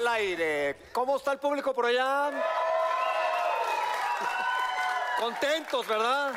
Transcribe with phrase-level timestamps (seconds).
[0.00, 0.76] Al Aire.
[0.92, 2.30] ¿Cómo está el público por allá?
[5.18, 6.32] Contentos, ¿verdad?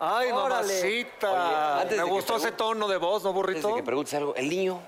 [0.00, 0.72] Ay, Órale.
[0.74, 1.30] mamacita.
[1.30, 3.68] Oye, antes Me gustó ese tono de voz, ¿no, Antes burrito?
[3.68, 4.80] de que preguntes algo, el niño.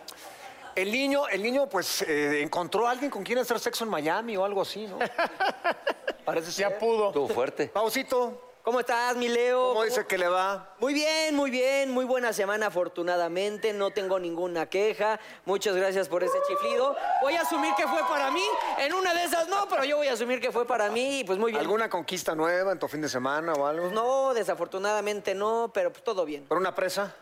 [0.74, 4.36] El niño, el niño, pues, eh, encontró a alguien con quien hacer sexo en Miami
[4.36, 4.98] o algo así, ¿no?
[6.24, 6.70] Parece ser.
[6.70, 7.08] Ya pudo.
[7.08, 7.66] Estuvo fuerte.
[7.68, 9.68] Pausito, ¿Cómo estás, mi Leo?
[9.68, 10.74] ¿cómo dice que le va?
[10.78, 15.18] Muy bien, muy bien, muy buena semana afortunadamente, no tengo ninguna queja.
[15.46, 16.94] Muchas gracias por ese chiflido.
[17.22, 18.44] Voy a asumir que fue para mí,
[18.76, 21.24] en una de esas no, pero yo voy a asumir que fue para mí y
[21.24, 21.62] pues muy bien.
[21.62, 23.84] ¿Alguna conquista nueva en tu fin de semana o algo?
[23.84, 26.44] Pues no, desafortunadamente no, pero pues todo bien.
[26.44, 27.14] ¿Por una presa?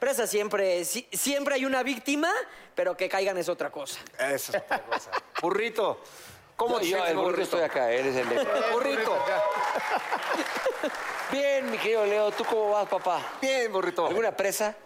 [0.00, 2.32] Presa siempre, si- siempre hay una víctima,
[2.74, 4.00] pero que caigan es otra cosa.
[4.18, 5.10] Esa es otra cosa.
[5.40, 6.00] Burrito,
[6.60, 8.46] ¿cómo te yo, el burrito estoy acá, él es el de...
[8.72, 9.16] Burrito.
[11.32, 13.20] Bien, mi querido Leo, ¿tú cómo vas, papá?
[13.40, 14.06] Bien, burrito.
[14.06, 14.76] ¿Alguna presa?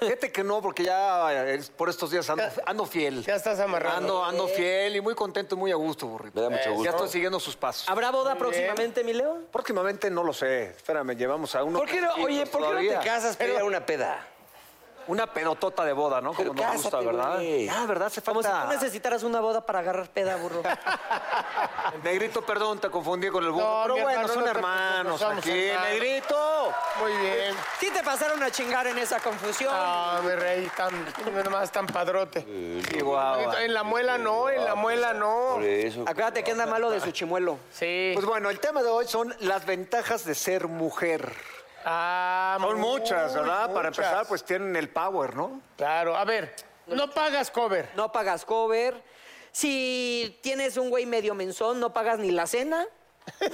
[0.00, 3.22] Fíjate que no, porque ya eh, por estos días ando, ando fiel.
[3.22, 3.96] Ya estás amarrado.
[3.96, 6.36] Ando, ando fiel y muy contento y muy a gusto, burrito.
[6.36, 6.84] Me da mucho gusto.
[6.84, 7.88] Ya estoy siguiendo sus pasos.
[7.88, 9.44] ¿Habrá boda próximamente, mi Leo?
[9.50, 10.70] Próximamente no lo sé.
[10.70, 11.78] Espérame, llevamos a uno.
[11.78, 14.26] ¿Por qué no, oye, ¿por qué no te casas a una peda?
[15.08, 16.32] Una pedotota de boda, ¿no?
[16.34, 17.34] Pero Como nos gusta, cásate, ¿verdad?
[17.36, 17.68] güey.
[17.68, 18.10] Ah, ¿verdad?
[18.10, 18.74] Se Como si tú falta.
[18.74, 20.62] necesitaras una boda para agarrar peda, burro.
[22.04, 23.64] Negrito, perdón, te confundí con el burro.
[23.64, 25.64] No, Pero mi bueno, hermano, son no te hermanos preocupes, somos aquí.
[25.66, 25.90] hermanos.
[25.90, 26.72] Negrito.
[27.00, 27.54] Muy bien.
[27.80, 29.72] Sí te pasaron a chingar en esa confusión.
[29.74, 30.92] Ah, mi rey, tan,
[31.44, 32.44] nomás tan padrote.
[32.92, 33.62] Chihuahua.
[33.64, 35.52] En la muela no, en la muela no.
[35.54, 36.02] Por eso.
[36.06, 37.58] Acuérdate que anda malo de su chimuelo.
[37.72, 38.10] Sí.
[38.14, 41.32] Pues bueno, el tema de hoy son las ventajas de ser mujer.
[41.84, 43.72] Ah, Son muy, muchas, ¿verdad?
[43.72, 44.04] Para muchas.
[44.06, 45.60] empezar, pues tienen el power, ¿no?
[45.76, 46.54] Claro, a ver,
[46.86, 47.90] no pagas cover.
[47.96, 49.02] No pagas cover.
[49.52, 52.86] Si tienes un güey medio menzón, no pagas ni la cena.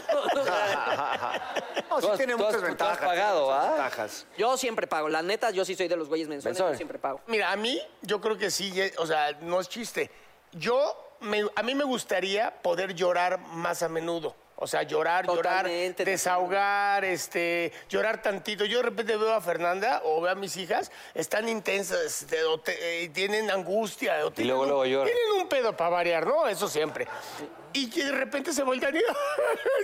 [1.91, 2.99] No, sí has- tiene has- muchas tú has ventajas.
[2.99, 3.69] pagado, ¿ah?
[3.69, 4.27] ventajas.
[4.37, 5.09] Yo siempre pago.
[5.09, 6.59] La neta, yo sí soy de los güeyes menzones.
[6.59, 7.21] Yo siempre pago.
[7.27, 10.11] Mira, a mí, yo creo que sí, ye- o sea, no es chiste.
[10.53, 14.35] Yo, me- a mí me gustaría poder llorar más a menudo.
[14.57, 18.65] O sea, llorar, Totalmente, llorar, desahogar, este, llorar tantito.
[18.65, 22.59] Yo de repente veo a Fernanda o veo a mis hijas, están intensas, este, o
[22.61, 24.25] te- eh, tienen angustia.
[24.25, 25.07] o tienen luego, un- luego lloran.
[25.13, 26.47] Tienen un pedo para variar, ¿no?
[26.47, 27.09] Eso siempre.
[27.73, 29.01] Y que de repente se voltean y...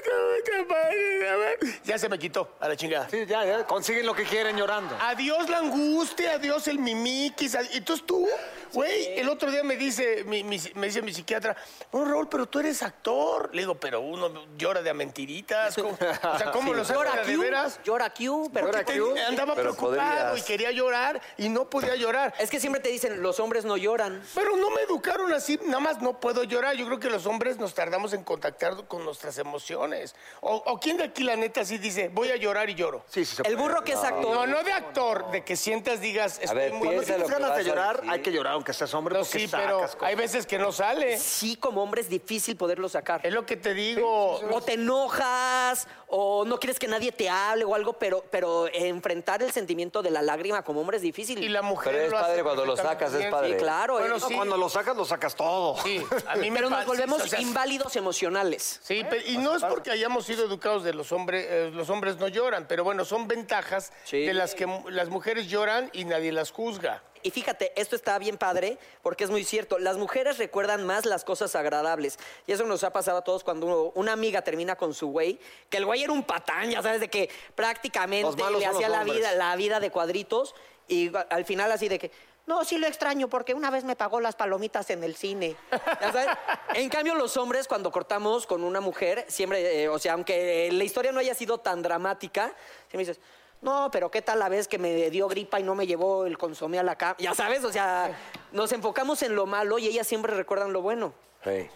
[1.85, 3.09] ya se me quitó, a la chingada.
[3.09, 3.67] Sí, ya, ya.
[3.67, 4.97] Consiguen lo que quieren llorando.
[5.01, 7.55] Adiós la angustia, adiós el mimiquis.
[7.55, 8.29] ad- Entonces tú,
[8.73, 11.57] güey, el otro día me dice, mi, mi- me dice mi psiquiatra,
[11.93, 13.51] no, Raúl, pero tú eres actor.
[13.55, 15.75] Le digo, pero uno llora de a mentiritas.
[15.75, 15.91] ¿cómo?
[15.91, 17.81] O sea, ¿cómo lo Llora sabes de veras?
[17.85, 19.15] llora Q, pero Llora ¿qué Q.
[19.15, 20.39] Te- andaba Pero preocupado podrías.
[20.39, 22.35] y quería llorar y no podía llorar.
[22.39, 24.23] Es que siempre te dicen, los hombres no lloran.
[24.35, 26.77] Pero no me educaron así, nada más no puedo llorar.
[26.77, 30.00] Yo creo que los hombres nos tardamos en contactar con nuestras emociones.
[30.41, 33.05] O, o quién de aquí, la neta, sí dice, voy a llorar y lloro.
[33.09, 33.69] Sí, sí, se El puede.
[33.69, 34.35] burro que es actor.
[34.35, 36.89] No, no de actor, de que sientas, digas, estoy ver, muy...
[36.89, 38.11] piensa Tienes que ganas vas de a llorar, decir.
[38.11, 39.97] hay que llorar, aunque seas hombre, No, porque sí, sacas pero cosas.
[40.03, 41.19] hay veces que no sale.
[41.19, 43.21] Sí, como hombre es difícil poderlo sacar.
[43.27, 44.41] Es lo que te digo.
[44.51, 49.43] O te enojas, o no quieres que nadie te hable o algo, pero, pero enfrentar
[49.43, 51.43] el sentimiento de la lágrima como hombre es difícil.
[51.43, 53.31] Y la mujer Pero es lo hace padre cuando lo perfectamente sacas, es bien.
[53.31, 53.51] padre.
[53.53, 53.93] Sí, claro.
[53.99, 54.21] Bueno, eh.
[54.21, 54.35] Sí.
[54.35, 55.77] Cuando lo sacas, lo sacas todo.
[55.83, 58.81] Sí, a mí me Pero nos pasa- volvemos o sea, inválidos emocionales.
[58.83, 62.17] Sí, pe- y no es porque hayamos sido educados de los hombres, eh, los hombres
[62.17, 64.25] no lloran, pero bueno, son ventajas Sí.
[64.25, 67.03] de las que las mujeres lloran y nadie las juzga.
[67.23, 69.79] y fíjate, esto está bien padre porque es muy cierto.
[69.79, 72.19] Las mujeres recuerdan más las cosas agradables.
[72.47, 75.39] Y eso nos ha pasado a todos cuando uno- una amiga termina con su güey,
[75.69, 79.33] que el güey era un patán, ya sabes, de que prácticamente le hacía la vida,
[79.35, 80.55] la vida de cuadritos
[80.89, 82.11] y al final así de que.
[82.47, 85.57] No, sí lo extraño porque una vez me pagó las palomitas en el cine.
[86.01, 86.29] Ya sabes.
[86.75, 90.85] En cambio, los hombres, cuando cortamos con una mujer, siempre, eh, o sea, aunque la
[90.85, 92.53] historia no haya sido tan dramática,
[92.89, 93.21] siempre dices,
[93.63, 96.39] no, pero ¿qué tal la vez que me dio gripa y no me llevó el
[96.39, 97.17] consomé a la cama?
[97.19, 98.17] Ya sabes, o sea,
[98.53, 101.13] nos enfocamos en lo malo y ellas siempre recuerdan lo bueno.
[101.45, 101.69] Sí.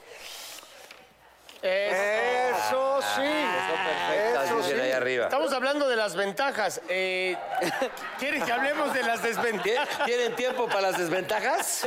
[1.67, 3.23] Eso sí.
[3.23, 4.73] Perfectas, Eso sí.
[4.75, 5.25] ahí arriba.
[5.25, 6.83] Estamos hablando de las ventajas.
[6.91, 7.37] Eh,
[8.19, 10.05] ¿Quieres que hablemos de las ¿Tie- desventajas?
[10.05, 11.87] ¿Tienen tiempo para las desventajas?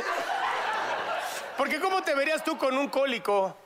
[1.56, 3.56] Porque ¿cómo te verías tú con un cólico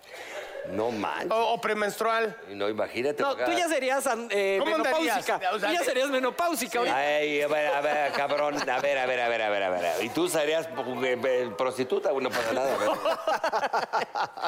[0.69, 1.31] No manches.
[1.31, 2.37] o, o premenstrual?
[2.49, 3.23] No, imagínate.
[3.23, 5.37] No, tú ya serías an- eh, ¿Cómo menopáusica.
[5.53, 6.97] O sea, tú ya serías menopáusica ahorita.
[6.97, 8.57] Ay, a ver, a ver, cabrón.
[8.71, 10.05] A ver, a ver, a ver, a ver, a ver.
[10.05, 12.11] ¿Y tú serías eh, eh, prostituta?
[12.13, 12.77] No pasa nada.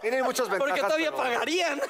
[0.00, 0.68] Tienen muchas ventajas.
[0.68, 1.80] Porque todavía pero- pagarían.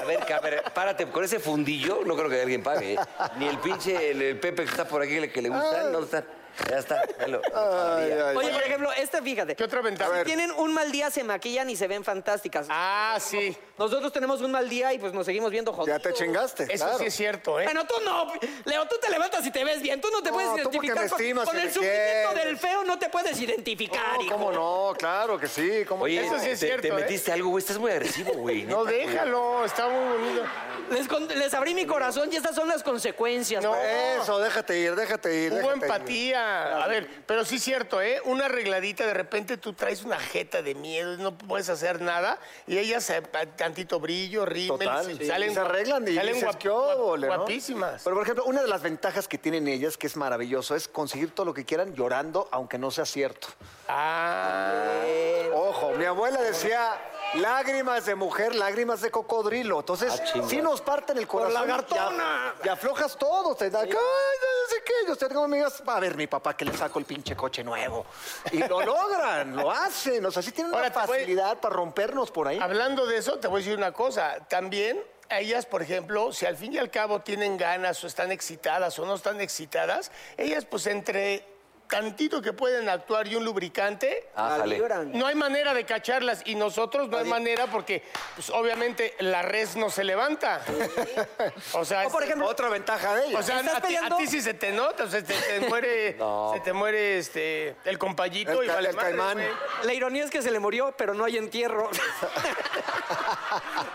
[0.00, 2.94] A ver, a ver, párate, con ese fundillo no creo que alguien pague.
[2.94, 2.98] ¿eh?
[3.38, 6.00] Ni el pinche, el, el Pepe que está por aquí, el que le gusta, no
[6.00, 6.24] está.
[6.68, 7.40] Ya está, velo.
[7.54, 8.52] Ay, ay, Oye, ay.
[8.54, 9.56] por ejemplo, esta, fíjate.
[9.56, 10.18] ¿Qué otra ventaja?
[10.20, 12.66] Si tienen un mal día, se maquillan y se ven fantásticas.
[12.70, 13.56] Ah, sí.
[13.78, 16.02] Nosotros tenemos un mal día y pues nos seguimos viendo Ya jodidos.
[16.02, 16.62] te chingaste.
[16.64, 16.98] Eso claro.
[16.98, 17.64] sí es cierto, ¿eh?
[17.64, 18.32] Bueno, tú no.
[18.64, 20.00] Leo, tú te levantas y te ves bien.
[20.00, 22.34] Tú no te No, puedes tú porque identificar me con- estimas con y el sufrimiento
[22.34, 22.84] del feo.
[22.84, 24.32] No te puedes identificar, No, hijo.
[24.32, 24.94] ¿Cómo no?
[24.98, 25.84] Claro que sí.
[25.88, 26.92] ¿cómo Oye, Eso sí es te, cierto, te ¿eh?
[26.92, 27.62] metiste algo, güey.
[27.62, 28.62] Estás muy agresivo, güey.
[28.64, 30.42] No, déjalo, está muy bonito.
[30.90, 33.62] Les, con- les abrí mi corazón y estas son las consecuencias.
[33.64, 33.74] No.
[33.74, 35.52] Eso, déjate ir, déjate ir.
[35.52, 35.80] Hubo ir.
[36.42, 38.20] A ver, pero sí es cierto, ¿eh?
[38.24, 42.78] Una arregladita, de repente tú traes una jeta de miedo, no puedes hacer nada, y
[42.78, 43.22] ellas, eh,
[43.56, 45.04] tantito brillo, rímel, Total.
[45.04, 45.26] se- sí.
[45.26, 47.36] salen, se arreglan y salen dices, guap- "¿Qué óvole, no?".
[47.36, 48.02] guapísimas.
[48.02, 51.34] Pero, por ejemplo, una de las ventajas que tienen ellas, que es maravilloso, es conseguir
[51.34, 53.48] todo lo que quieran llorando, aunque no sea cierto.
[53.88, 55.02] Ah,
[55.54, 56.92] Ojo, mi abuela decía
[57.34, 59.80] lágrimas de mujer, lágrimas de cocodrilo.
[59.80, 61.54] Entonces, Ah, sí nos parten el corazón.
[61.54, 62.54] lagartona.
[62.64, 63.54] Y, aflojas todo.
[63.54, 64.92] Te da, ay, no sé qué.
[65.06, 68.04] Y usted como amigas, a ver, mi papá que le saco el pinche coche nuevo.
[68.52, 70.24] Y lo logran, lo hacen.
[70.26, 72.58] O sea, sí tienen Ahora una voy- facilidad para rompernos por ahí.
[72.60, 74.38] hablando de eso, te voy a decir una cosa.
[74.48, 78.30] También a ellas, por ejemplo, si al fin y al cabo tienen ganas o están
[78.32, 81.46] excitadas o no están excitadas, ellas pues entre
[81.96, 84.78] tantito que pueden actuar y un lubricante, Ájale.
[84.78, 85.12] Lloran.
[85.12, 88.02] No hay manera de cacharlas y nosotros no hay manera porque,
[88.34, 90.62] pues, obviamente, la res no se levanta.
[91.74, 93.40] O sea, O, por ejemplo, Otra ventaja de ellos.
[93.40, 94.14] o sea, ¿estás a ti, peleando?
[94.14, 96.16] a ti sí se te nota, o sea, te, te muere,
[96.54, 99.34] se te muere este, el compayito El y ca- vale el madre, caimán.
[99.36, 99.48] güey.
[99.82, 101.90] La ironía es que se le murió, pero no hay entierro.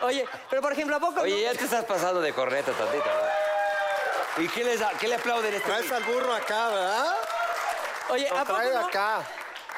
[0.02, 1.52] Oye, pero por ejemplo, ¿a poco Oye, no?
[1.52, 4.44] ya te estás pasando de corneta tantito, ¿no?
[4.44, 7.14] ¿Y qué, les da- qué le aplauden a este Traes al burro acá, ¿verdad?
[8.09, 8.80] Oye, ¿a poco trae no?
[8.86, 9.24] acá.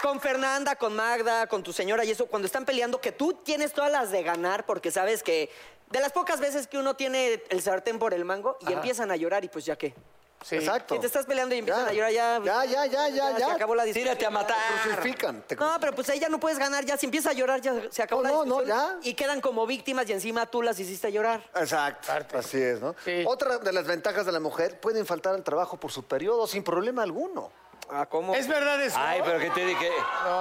[0.02, 3.74] Con Fernanda, con Magda, con tu señora y eso, cuando están peleando, que tú tienes
[3.74, 5.50] todas las de ganar porque sabes que
[5.90, 9.16] de las pocas veces que uno tiene el sartén por el mango y empiezan a
[9.18, 9.94] llorar y pues ya qué.
[10.42, 10.56] Sí.
[10.56, 10.96] Exacto.
[10.96, 11.90] Si te estás peleando y empiezan Ya.
[11.90, 12.40] a llorar ya...
[12.42, 13.54] Ya, ya, ya, ya, Se ya.
[13.56, 14.06] acabó la discusión.
[14.16, 14.56] Tírate a matar.
[14.84, 15.42] Crucifican.
[15.42, 17.74] te No, pero pues ahí ya no puedes ganar, ya si empieza a llorar ya
[17.92, 19.02] se acabó No, la no, no, discusión.
[19.04, 19.10] ya.
[19.10, 21.44] Y quedan como víctimas y encima tú las hiciste llorar.
[21.56, 22.38] Exacto.
[22.38, 22.96] Así es, ¿no?
[23.04, 23.26] Sí.
[23.28, 26.64] Otra de las ventajas de la mujer, pueden faltar al trabajo por su periodo sin
[26.64, 27.52] problema alguno.
[27.92, 28.36] Ah, ¿cómo?
[28.36, 28.98] Es verdad eso.
[29.00, 29.92] Ay, pero que te diga que,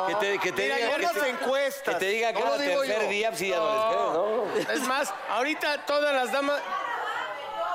[0.09, 1.95] que te, que te Mira, diga que las te- encuestas.
[1.95, 3.09] Que te diga cada tercer yo.
[3.09, 4.13] día, pues sí, ya no les creo,
[4.67, 4.73] ¿no?
[4.75, 6.61] Es más, ahorita todas las damas.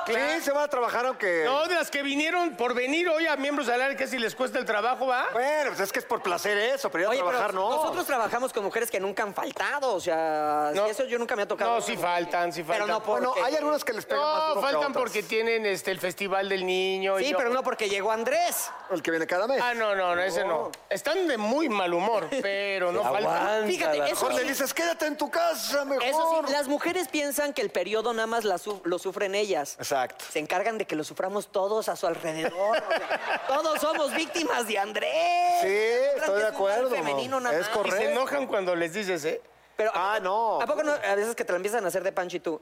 [0.06, 1.42] Sí, se van a trabajar aunque...
[1.44, 4.34] No, de las que vinieron por venir hoy a miembros del área, que si les
[4.34, 5.28] cuesta el trabajo, ¿va?
[5.32, 7.70] Bueno, pues es que es por placer eso, pero ya Oye, trabajar pero no.
[7.76, 10.86] nosotros trabajamos con mujeres que nunca han faltado, o sea, No.
[10.86, 11.74] eso yo nunca me ha tocado.
[11.74, 12.86] No, sí faltan, sí faltan.
[12.86, 14.96] Pero no por- Bueno, porque- hay algunas que les pegan más No, que faltan otras.
[14.96, 17.18] porque tienen este, el Festival del Niño.
[17.20, 18.70] y Sí, yo- pero no porque llegó Andrés.
[18.90, 19.60] El que viene cada mes.
[19.62, 20.70] Ah, no, no, no, ese no.
[20.90, 23.66] Están de muy mal humor, pero no faltan.
[23.66, 26.04] Fíjate, eso Mejor le dices, quédate en tu casa, mejor.
[26.04, 29.74] eso sí, las mujeres piensan que el periodo nada más la su- lo sufren ellas.
[29.78, 29.93] Exacto.
[30.30, 32.78] Se encargan de que lo suframos todos a su alrededor.
[32.78, 35.60] o sea, todos somos víctimas de Andrés.
[35.60, 37.50] Sí, estoy de acuerdo, femenino no.
[37.50, 37.68] Es más.
[37.68, 37.98] Y correcto.
[37.98, 39.40] se enojan cuando les dices, ¿eh?
[39.76, 40.60] Pero, Ah, no.
[40.60, 40.92] ¿A poco no?
[40.92, 42.60] A veces que te la empiezan a hacer de pancho y tú.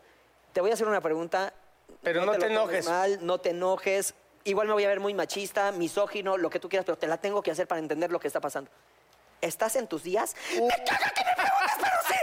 [0.53, 1.53] Te voy a hacer una pregunta.
[2.03, 2.87] Pero no te enojes.
[2.87, 4.15] Mal, no te enojes.
[4.45, 7.17] Igual me voy a ver muy machista, misógino, lo que tú quieras, pero te la
[7.17, 8.71] tengo que hacer para entender lo que está pasando.
[9.41, 10.35] ¿Estás en tus días?
[10.55, 12.15] ¡Me caga que me preguntes, pero sí!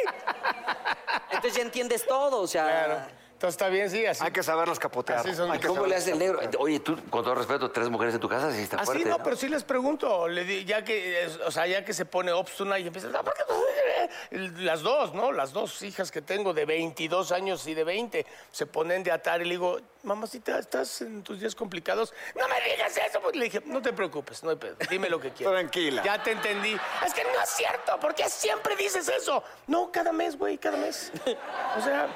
[1.31, 2.63] Entonces ya entiendes todo, o sea.
[2.65, 3.19] Claro.
[3.39, 4.21] Entonces está bien, sí, así.
[4.21, 5.19] Hay que saberlas capotear.
[5.19, 5.49] Así son.
[5.49, 6.41] Hay que ¿Cómo le hace el negro?
[6.57, 9.05] Oye, tú, con todo respeto, tres mujeres en tu casa, sí está Así fuerte.
[9.05, 12.03] no, pero sí les pregunto, le di- ya que, es- o sea, ya que se
[12.03, 13.59] pone obstuna y empieza, "No, ¿por qué no?"
[14.61, 15.31] Las dos, ¿no?
[15.31, 19.39] Las dos hijas que tengo de 22 años y de 20 se ponen de atar
[19.41, 22.13] y le digo, mamacita, ¿estás en tus días complicados?
[22.35, 23.21] No me digas eso.
[23.21, 24.75] Pues le dije, no te preocupes, no hay pedo.
[24.89, 25.53] Dime lo que quieras.
[25.53, 26.01] Tranquila.
[26.03, 26.75] Ya te entendí.
[27.05, 27.99] Es que no es cierto.
[27.99, 29.43] ¿Por qué siempre dices eso?
[29.67, 31.11] No, cada mes, güey, cada mes.
[31.77, 32.09] O sea,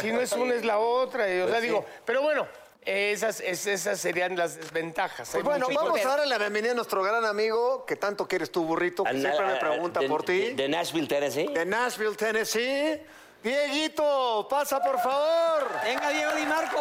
[0.00, 1.32] si no es una, es la otra.
[1.32, 2.46] y, o sea, digo, pero bueno,
[2.84, 5.28] esas, es- esas serían las desventajas.
[5.32, 8.64] Pues bueno, vamos a darle la bienvenida a nuestro gran amigo, que tanto quieres tú,
[8.64, 10.38] burrito, que Al- siempre me a- pregunta de- por ti.
[10.50, 11.48] De, de Nashville, Tennessee.
[11.48, 13.00] de Nashville, Tennessee.
[13.42, 15.68] Dieguito, pasa por favor.
[15.84, 16.80] Venga, Diego Di Marco.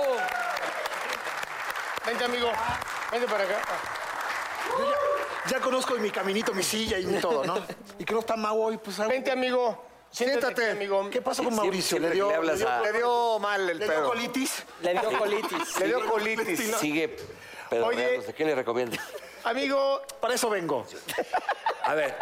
[2.05, 2.51] Vente, amigo.
[3.11, 3.61] Vente para acá.
[5.47, 7.55] Ya conozco mi caminito, mi silla y todo, ¿no?
[7.99, 9.83] Y que no está Mau hoy, pues algo- Vente, amigo.
[10.11, 11.09] Siéntate, amigo.
[11.09, 11.97] ¿Qué pasó con Mauricio?
[11.97, 14.07] siempre ¿Le dio, le hablas le dio- a- Le dio mal el le dio pedo.
[14.09, 14.63] colitis?
[14.81, 15.79] Le dio colitis.
[15.79, 16.75] Le dio colitis.
[16.79, 17.17] Sigue
[17.69, 18.33] pedorreándose.
[18.33, 18.97] ¿Qué le recomiendo?
[19.43, 20.85] Amigo, Para eso vengo.
[21.83, 22.15] A ver,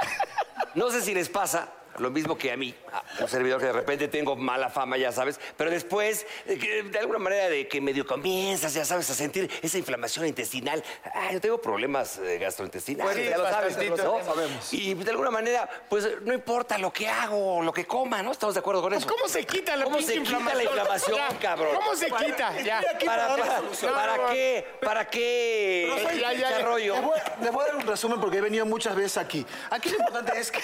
[0.75, 1.67] no sé si les pasa
[1.99, 5.11] lo mismo que a mí, a un servidor que de repente tengo mala fama, ya
[5.11, 9.49] sabes, pero después, eh, de alguna manera de que medio comienzas, ya sabes, a sentir
[9.61, 10.83] esa inflamación intestinal.
[11.13, 13.83] Ah, yo tengo problemas eh, gastrointestinales, Pues sí, ya lo sabes, ¿no?
[14.17, 14.73] lo sabemos.
[14.73, 18.31] Y de alguna manera, pues no importa lo que hago, lo que coma, ¿no?
[18.31, 19.07] ¿Estamos de acuerdo con eso?
[19.07, 20.73] ¿cómo se quita la ¿Cómo se quita la inflamación?
[20.77, 21.75] inflamación, Ya, cabrón?
[21.75, 22.61] ¿Cómo se quita?
[22.61, 22.81] Ya.
[23.05, 23.61] ¿Para, para-.
[23.91, 24.65] ¿para No, no, qué?
[24.81, 25.91] ¿Para qué?
[26.03, 26.49] Soy- ya, ya, ya.
[26.49, 26.93] desarrollo?
[26.95, 29.45] Les voy, les voy a dar un resumen porque he venido muchas veces aquí.
[29.69, 30.59] Aquí lo importante es que...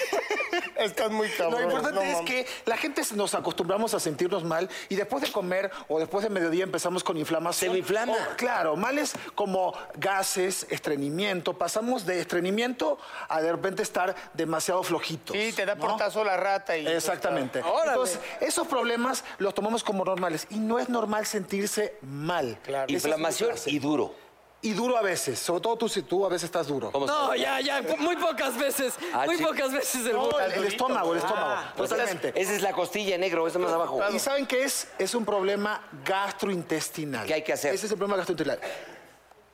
[0.76, 1.60] Estás muy cabrón.
[1.60, 5.30] Lo importante no es que la gente nos acostumbramos a sentirnos mal y después de
[5.30, 7.72] comer o después de mediodía empezamos con inflamación.
[7.72, 8.12] Se inflama.
[8.12, 11.54] O, claro, males como gases, estreñimiento.
[11.54, 15.36] Pasamos de estreñimiento a de repente estar demasiado flojitos.
[15.36, 15.80] Sí, te da ¿no?
[15.80, 16.86] portazo la rata y...
[16.86, 17.62] Exactamente.
[17.86, 22.58] Entonces, esos problemas los tomamos como normales y no es normal sentirse mal.
[22.62, 22.92] Claro.
[22.92, 24.25] Inflamación y duro.
[24.66, 26.90] Y duro a veces, sobre todo tú, si tú a veces estás duro.
[26.90, 28.94] ¿Cómo No, ya, ya, muy pocas veces.
[29.14, 29.44] Ah, muy sí.
[29.44, 31.62] pocas veces el No, el, el estómago, el estómago.
[31.76, 32.32] Pues totalmente.
[32.34, 34.00] esa es la costilla negro, eso más abajo.
[34.12, 34.88] ¿Y saben qué es?
[34.98, 37.28] Es un problema gastrointestinal.
[37.28, 37.76] ¿Qué hay que hacer?
[37.76, 38.58] Ese es el problema gastrointestinal.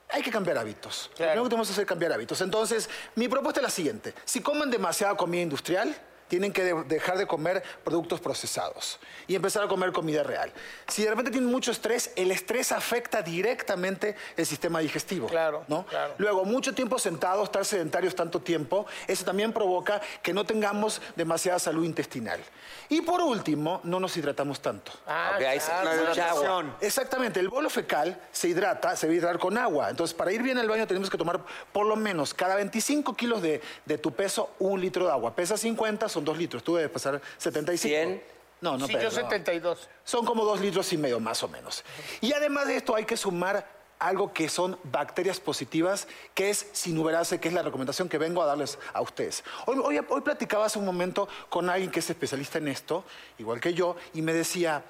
[0.09, 1.11] Hay que cambiar hábitos.
[1.11, 2.41] Lo primero que tenemos que hacer es cambiar hábitos.
[2.41, 4.15] Entonces, mi propuesta es la siguiente.
[4.25, 5.95] Si comen demasiada comida industrial,
[6.33, 10.51] tienen que de- dejar de comer productos procesados y empezar a comer comida real.
[10.89, 15.27] Si de repente tienen mucho estrés, el estrés afecta directamente el sistema digestivo.
[15.27, 15.85] Claro, ¿no?
[15.85, 16.15] claro.
[16.17, 21.59] Luego, mucho tiempo sentado, estar sedentarios tanto tiempo, eso también provoca que no tengamos demasiada
[21.59, 22.41] salud intestinal.
[22.89, 24.91] Y por último, no nos hidratamos tanto.
[25.07, 26.07] Ah, Ok, ahí se- claro.
[26.09, 26.77] Mucha agua.
[26.81, 29.91] Exactamente, el bolo fecal se hidrata, se va a hidratar con agua.
[29.91, 33.43] Entonces, para ir bien al baño tenemos que tomar por lo menos cada 25 kilos
[33.43, 35.35] de, de tu peso, un litro de agua.
[35.35, 36.63] Pesa 50, son dos litros.
[36.63, 37.89] Tú debes pesar 75.
[37.89, 38.23] 100.
[38.61, 39.31] No, no Sí, yo peso, no.
[39.31, 39.89] 72.
[40.05, 41.85] Son como dos litros y medio, más o menos.
[42.21, 43.67] Y además de esto hay que sumar
[43.99, 48.47] algo que son bacterias positivas, que es sinuberase, que es la recomendación que vengo a
[48.47, 49.45] darles a ustedes.
[49.67, 53.05] Hoy, hoy, hoy platicaba hace un momento con alguien que es especialista en esto,
[53.39, 54.83] igual que yo, y me decía,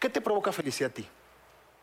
[0.00, 1.08] ¿qué te provoca felicidad a ti?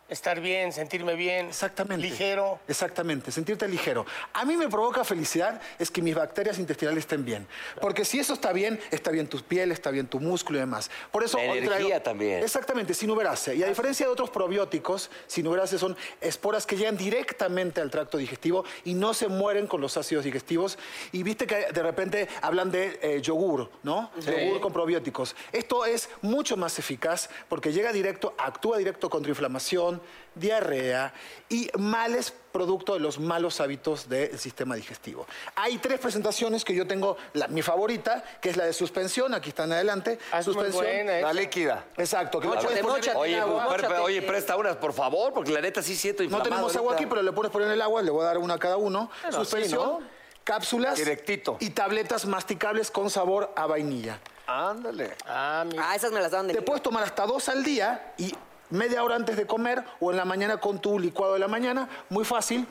[0.09, 1.47] Estar bien, sentirme bien.
[1.47, 2.07] Exactamente.
[2.07, 2.59] Ligero.
[2.67, 4.05] Exactamente, sentirte ligero.
[4.33, 7.47] A mí me provoca felicidad es que mis bacterias intestinales estén bien.
[7.79, 10.89] Porque si eso está bien, está bien tu piel, está bien tu músculo y demás.
[11.11, 12.43] Por eso La energía también.
[12.43, 13.55] Exactamente, sinuberase.
[13.55, 18.65] Y a diferencia de otros probióticos, sinuberase son esporas que llegan directamente al tracto digestivo
[18.85, 20.79] y no se mueren con los ácidos digestivos.
[21.11, 24.11] Y viste que de repente hablan de eh, yogur, ¿no?
[24.19, 25.35] Yogur con probióticos.
[25.51, 29.98] Esto es mucho más eficaz porque llega directo, actúa directo contra inflamación,
[30.35, 31.13] diarrea
[31.49, 35.27] y males producto de los malos hábitos del sistema digestivo.
[35.55, 39.49] Hay tres presentaciones que yo tengo, la- mi favorita, que es la de suspensión, aquí
[39.49, 40.17] están adelante.
[40.31, 40.83] Ah, suspensión.
[40.83, 41.21] buena, ¿eh?
[41.21, 41.85] La líquida.
[41.97, 43.17] Exacto, que Móchate, móchate.
[43.17, 43.93] Oye, agua, móchate.
[43.95, 46.49] oye, presta unas, por favor, porque la neta sí siento No inflamado.
[46.49, 48.55] tenemos agua aquí, pero le puedes poner en el agua, le voy a dar una
[48.55, 49.11] a cada uno.
[49.31, 50.19] Suspensión, así, ¿no?
[50.43, 51.57] cápsulas Directito.
[51.59, 54.19] y tabletas masticables con sabor a vainilla.
[54.47, 55.15] Ándale.
[55.27, 55.75] Ah, mi...
[55.77, 58.33] Ah, esas me las daban de Te puedes tomar hasta dos al día y
[58.69, 61.87] media hora antes de comer o en la mañana con tu licuado de la mañana.
[62.09, 62.67] Muy fácil.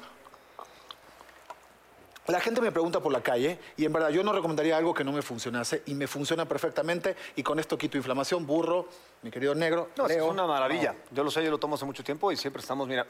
[2.26, 5.02] La gente me pregunta por la calle y en verdad yo no recomendaría algo que
[5.02, 8.86] no me funcionase y me funciona perfectamente y con esto quito inflamación, burro,
[9.22, 10.94] mi querido negro, No, es una maravilla.
[11.10, 13.06] Yo lo sé, yo lo tomo hace mucho tiempo y siempre estamos, mira.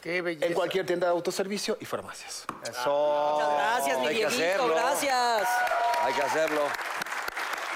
[0.00, 0.46] Qué belleza.
[0.46, 2.46] en cualquier tienda de autoservicio y farmacias.
[2.62, 3.32] Eso.
[3.34, 4.74] Muchas gracias, mi Hay que Dieguito, hacerlo.
[4.74, 5.48] gracias.
[6.02, 6.60] Hay que hacerlo.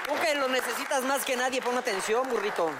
[0.07, 2.71] Tú que lo necesitas más que nadie, pon atención, burrito.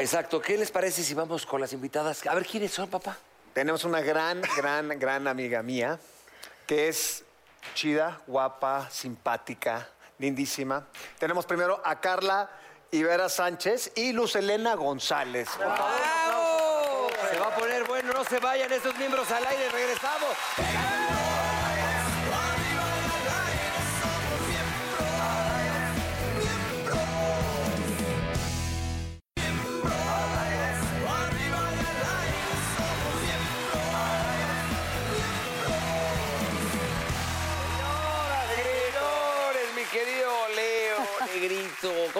[0.00, 0.40] Exacto.
[0.40, 2.26] ¿Qué les parece si vamos con las invitadas?
[2.26, 3.18] A ver, ¿quiénes son, papá?
[3.52, 5.98] Tenemos una gran, gran, gran amiga mía
[6.66, 7.24] que es
[7.74, 9.88] chida, guapa, simpática,
[10.18, 10.86] lindísima.
[11.18, 12.48] Tenemos primero a Carla
[12.90, 15.48] Ibera Sánchez y Luz Elena González.
[15.50, 17.08] Por favor, ¡Bravo!
[17.30, 20.30] Se va a poner bueno, no se vayan estos miembros al aire, regresamos.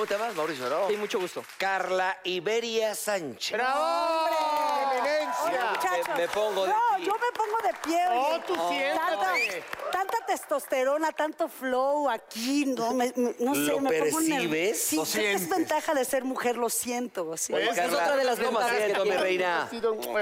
[0.00, 0.66] ¿Cómo te llamas, Mauricio?
[0.70, 0.88] No.
[0.88, 1.44] Sí, mucho gusto.
[1.58, 3.52] Carla Iberia Sánchez.
[3.52, 4.24] ¡Bravo!
[4.24, 5.70] Oye, ¡Eminencia!
[5.72, 6.16] muchachos.
[6.16, 7.04] me pongo de no, pie.
[7.04, 8.04] yo me pongo de pie.
[8.06, 8.42] No, oye.
[8.46, 9.64] tú siéntate.
[9.92, 14.80] Tanta, tanta testosterona, tanto flow aquí, no, me, me- no sé, ¿Lo me pongo percibes?
[14.82, 15.58] Sí, ¿Lo creo que es sientes?
[15.58, 17.36] ventaja de ser mujer, lo siento.
[17.36, 17.52] sí.
[17.54, 19.68] Es otra de las ¿cómo ventajas siento, reina?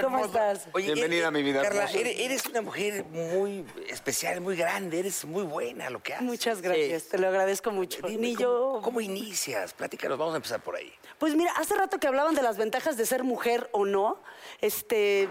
[0.02, 0.68] ¿Cómo estás?
[0.72, 1.98] Oye, Bienvenida a mi vida Carla, hermosa.
[1.98, 6.26] eres, eres una mujer muy especial, muy grande, eres muy buena lo que haces.
[6.26, 8.06] Muchas gracias, te lo agradezco mucho.
[8.06, 8.80] Dime, Ni ¿cómo, yo.
[8.82, 9.74] ¿Cómo inicias?
[9.74, 10.92] Platícanos, vamos a empezar por ahí.
[11.18, 14.20] Pues mira, hace rato que hablaban de las ventajas de ser mujer o no.
[14.60, 15.28] Este.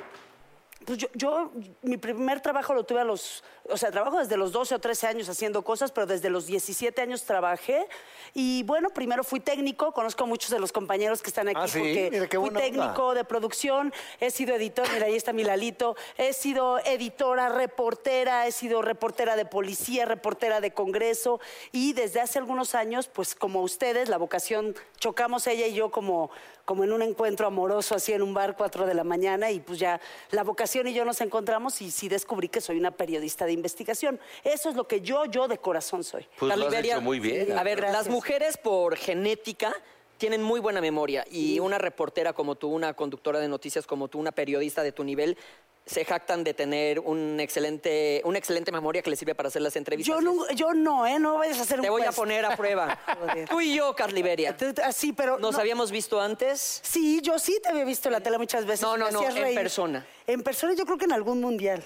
[0.86, 4.52] Pues yo, yo, mi primer trabajo lo tuve a los, o sea, trabajo desde los
[4.52, 7.86] 12 o 13 años haciendo cosas, pero desde los 17 años trabajé.
[8.34, 11.68] Y bueno, primero fui técnico, conozco a muchos de los compañeros que están aquí Ah,
[11.68, 11.80] ¿sí?
[11.80, 12.62] porque Mira, fui buena onda.
[12.62, 18.48] técnico de producción, he sido editor, mira, ahí está mi Lalito, he sido editora, reportera,
[18.48, 21.40] he sido reportera de policía, reportera de Congreso
[21.72, 26.30] y desde hace algunos años, pues como ustedes, la vocación, chocamos ella y yo como,
[26.66, 29.80] como en un encuentro amoroso así en un bar, cuatro de la mañana y pues
[29.80, 30.00] ya
[30.32, 34.20] la vocación y yo nos encontramos y sí descubrí que soy una periodista de investigación.
[34.44, 36.26] Eso es lo que yo, yo de corazón soy.
[36.40, 37.58] Pues lo has hecho muy bien.
[37.58, 38.06] A ver, Gracias.
[38.06, 39.74] las mujeres por genética
[40.18, 44.18] tienen muy buena memoria y una reportera como tú, una conductora de noticias como tú,
[44.20, 45.38] una periodista de tu nivel,
[45.86, 49.74] se jactan de tener un excelente, una excelente memoria que les sirve para hacer las
[49.78, 50.14] entrevistas.
[50.16, 51.18] Yo no, yo no, ¿eh?
[51.18, 53.00] No vayas a hacer un Te voy a poner a prueba.
[53.50, 54.58] Tú y yo, Carla Iberia.
[54.58, 55.40] Tú- Así, pero...
[55.40, 56.82] ¿Nos no- habíamos visto antes?
[56.84, 58.82] Sí, yo sí te había visto en la tele muchas veces.
[58.82, 59.56] No, no, no, en reír.
[59.56, 60.06] persona.
[60.26, 61.82] En persona yo creo que en algún mundial.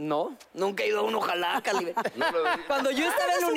[0.00, 2.02] No, nunca he ido a uno, ojalá, Carla Iberia.
[2.66, 3.54] Cuando yo estaba en la un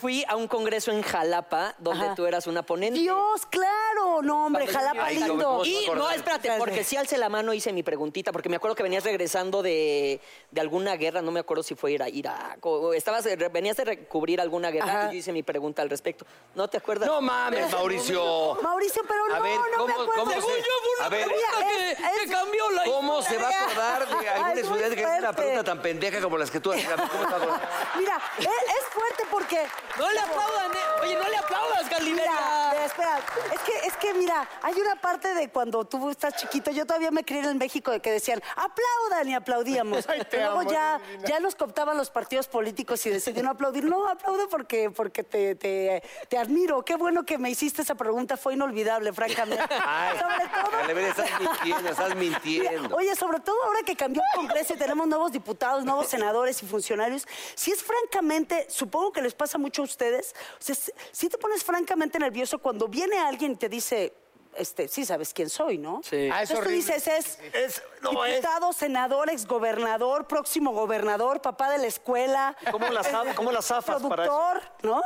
[0.00, 2.14] fui a un congreso en Jalapa donde Ajá.
[2.14, 2.98] tú eras una ponente.
[2.98, 4.22] Dios, claro.
[4.22, 5.44] No, hombre, Cuando Jalapa Ay, lindo.
[5.44, 8.56] ¿cómo se Y no, espérate, porque sí alcé la mano hice mi preguntita, porque me
[8.56, 12.64] acuerdo que venías regresando de, de alguna guerra, no me acuerdo si fue Ira- Irak
[12.66, 15.08] o estabas, venías de recubrir alguna guerra Ajá.
[15.08, 16.26] y yo hice mi pregunta al respecto.
[16.54, 17.08] ¿No te acuerdas?
[17.08, 18.58] No mames, Mauricio.
[18.62, 20.20] Mauricio, pero A no, ver, no me ¿cómo- acuerdo.
[20.24, 22.84] cómo se- Según yo fue una A ver, pregunta que, es- que es- cambió la
[22.84, 26.36] ¿Cómo se va a acordar de algún estudiante que hace una pregunta tan pendeja como
[26.38, 26.86] las que tú haces?
[26.88, 27.60] A ver, ¿cómo se a?
[27.98, 29.59] Mira, es, es fuerte porque...
[29.98, 31.02] No le aplaudan, eh.
[31.02, 32.84] Oye, no le aplaudas, Mira, Galiberia.
[32.84, 33.18] espera,
[33.52, 37.10] es que, es que mira, hay una parte de cuando tú estás chiquito, yo todavía
[37.10, 40.04] me crié en México de que decían, aplaudan y aplaudíamos.
[40.08, 41.28] Ay, te Luego amo, ya, divina.
[41.28, 43.84] ya nos cooptaban los partidos políticos y decidieron no aplaudir.
[43.84, 46.82] No, aplaudo porque, porque te, te, te admiro.
[46.84, 49.64] Qué bueno que me hiciste esa pregunta, fue inolvidable, francamente.
[49.84, 50.70] Ay, Sobre todo...
[50.80, 52.96] Galiberia, estás mintiendo, estás mintiendo.
[52.96, 56.66] Oye, sobre todo ahora que cambió el Congreso y tenemos nuevos diputados, nuevos senadores y
[56.66, 60.76] funcionarios, si es francamente, supongo que les pasa mucho a ustedes, o sea,
[61.12, 64.12] si te pones francamente nervioso cuando viene alguien y te dice,
[64.56, 66.00] este, sí sabes quién soy, ¿no?
[66.02, 66.28] Sí.
[66.32, 71.70] Ah, es Entonces tú dices, es, Es- no, es- diputado, senador, exgobernador, próximo gobernador, papá
[71.70, 72.56] de la escuela.
[72.70, 74.36] ¿Cómo las eh, zaf- cómo las zafas para eso?
[74.36, 75.02] Productor, ¿no?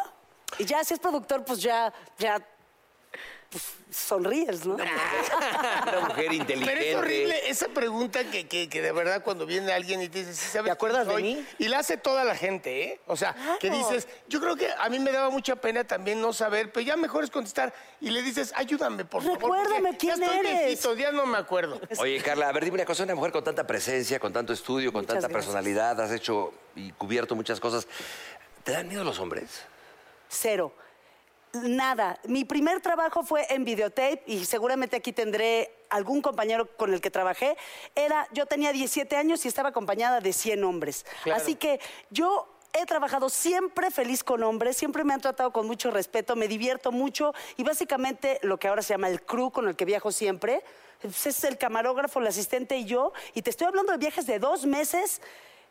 [0.59, 2.41] Y ya si es productor, pues ya, ya,
[3.55, 4.75] pues, sonríes, ¿no?
[4.75, 6.65] Una mujer inteligente.
[6.75, 10.19] Pero es horrible esa pregunta que, que, que de verdad cuando viene alguien y te
[10.21, 11.47] dice, ¿sí sabes ¿Te acuerdas de soy?" mí?
[11.61, 13.01] Y la hace toda la gente, ¿eh?
[13.07, 16.33] O sea, que dices, yo creo que a mí me daba mucha pena también no
[16.33, 19.39] saber, pero ya mejor es contestar y le dices, ayúdame, por favor.
[19.39, 20.59] porque Recuérdame quién ya estoy eres.
[20.67, 21.81] viejito, ya no me acuerdo.
[21.99, 24.93] Oye, Carla, a ver, dime una cosa, una mujer con tanta presencia, con tanto estudio,
[24.93, 25.45] con Muchas tanta gracias.
[25.47, 27.87] personalidad, has hecho y cubierto muchas cosas.
[28.65, 29.63] ¿Te dan miedo los hombres?
[30.29, 30.75] Cero.
[31.55, 32.19] Nada.
[32.25, 37.11] Mi primer trabajo fue en videotape y seguramente aquí tendré algún compañero con el que
[37.11, 37.57] trabajé.
[37.95, 41.07] Era, yo tenía 17 años y estaba acompañada de 100 hombres.
[41.33, 45.93] Así que yo he trabajado siempre feliz con hombres, siempre me han tratado con mucho
[45.93, 49.77] respeto, me divierto mucho y básicamente lo que ahora se llama el crew con el
[49.77, 50.65] que viajo siempre,
[51.01, 53.13] pues, es el camarógrafo, el asistente y yo.
[53.35, 55.21] Y te estoy hablando de viajes de dos meses.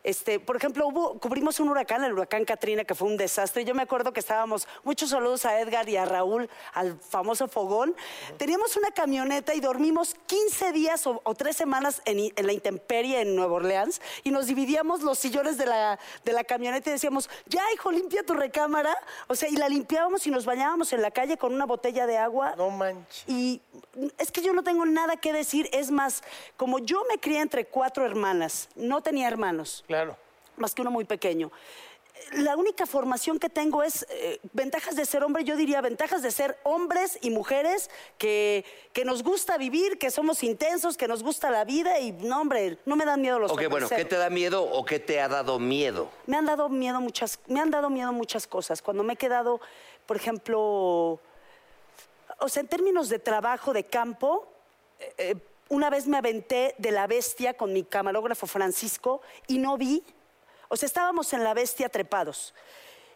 [0.04, 3.64] Este, por ejemplo, hubo, cubrimos un huracán, el huracán Katrina, que fue un desastre.
[3.64, 7.96] Yo me acuerdo que estábamos, muchos saludos a Edgar y a Raúl, al famoso fogón.
[8.36, 13.34] Teníamos una camioneta y dormimos 15 días o, o tres semanas en, la intemperie en
[13.34, 17.62] Nueva Orleans y nos dividíamos los sillones de la, de la camioneta y decíamos, ya
[17.72, 18.94] hijo, limpia tu recámara.
[19.28, 22.18] O sea, y la limpiábamos y nos bañábamos en la calle con una botella de
[22.18, 22.54] agua.
[22.58, 23.24] No manches.
[23.26, 23.62] Y
[24.18, 25.70] es que yo no tengo nada que decir.
[25.72, 26.22] Es más,
[26.58, 29.93] como yo me crié entre cuatro hermanas, no tenía hermanos, Claro.
[30.56, 31.50] Más que uno muy pequeño.
[32.32, 36.30] La única formación que tengo es eh, ventajas de ser hombre, yo diría ventajas de
[36.30, 41.50] ser hombres y mujeres que, que nos gusta vivir, que somos intensos, que nos gusta
[41.50, 43.70] la vida y no, hombre, no me dan miedo los Ok, hombres.
[43.70, 46.08] bueno, ¿qué te da miedo o qué te ha dado miedo?
[46.26, 48.80] Me han dado miedo muchas, me han dado miedo muchas cosas.
[48.80, 49.60] Cuando me he quedado,
[50.06, 51.20] por ejemplo,
[52.38, 54.46] o sea, en términos de trabajo de campo,
[55.00, 55.36] eh, eh,
[55.68, 60.02] una vez me aventé de la bestia con mi camarógrafo Francisco y no vi.
[60.68, 62.54] O sea, estábamos en la bestia trepados.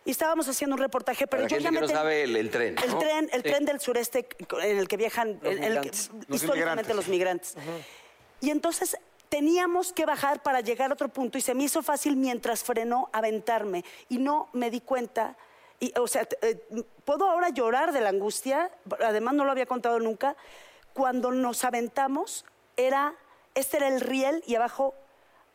[0.04, 2.22] y estábamos haciendo un reportaje, pero Para yo gente ya que me no ten- sabe
[2.22, 2.76] el, el tren.
[2.82, 2.98] el ¿no?
[2.98, 4.26] tren, el tren del sureste
[4.62, 5.88] en el que viajan el que-.
[5.88, 6.10] Los
[6.42, 7.54] históricamente los migrantes.
[8.40, 8.96] Y entonces
[9.28, 13.10] teníamos que bajar para llegar a otro punto y se me hizo fácil mientras frenó
[13.12, 15.36] aventarme y no me di cuenta.
[15.80, 16.64] Y, o sea, eh,
[17.04, 18.70] puedo ahora llorar de la angustia,
[19.04, 20.34] además no lo había contado nunca.
[20.98, 22.44] Cuando nos aventamos,
[22.76, 23.14] era,
[23.54, 24.96] este era el riel y abajo,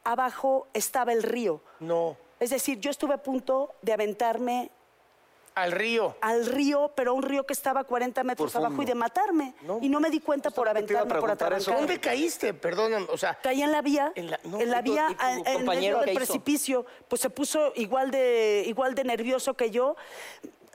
[0.06, 1.60] abajo estaba el río.
[1.82, 2.16] No.
[2.40, 4.72] Es decir, yo estuve a punto de aventarme
[5.56, 6.16] Al río.
[6.22, 9.54] al río, pero un río que estaba a 40 metros abajo y de matarme.
[9.82, 11.72] y no me di cuenta por a aventarme, por preguntar eso.
[11.72, 11.88] atrabancar.
[11.90, 12.54] ¿Dónde caíste?
[12.54, 13.08] Perdóname.
[13.12, 15.66] O sea, Caí en la vía, En la- no, ¿y tu- vía, tu a- en
[15.66, 19.98] medio del precipicio, pues se puso igual de, igual de nervioso que yo.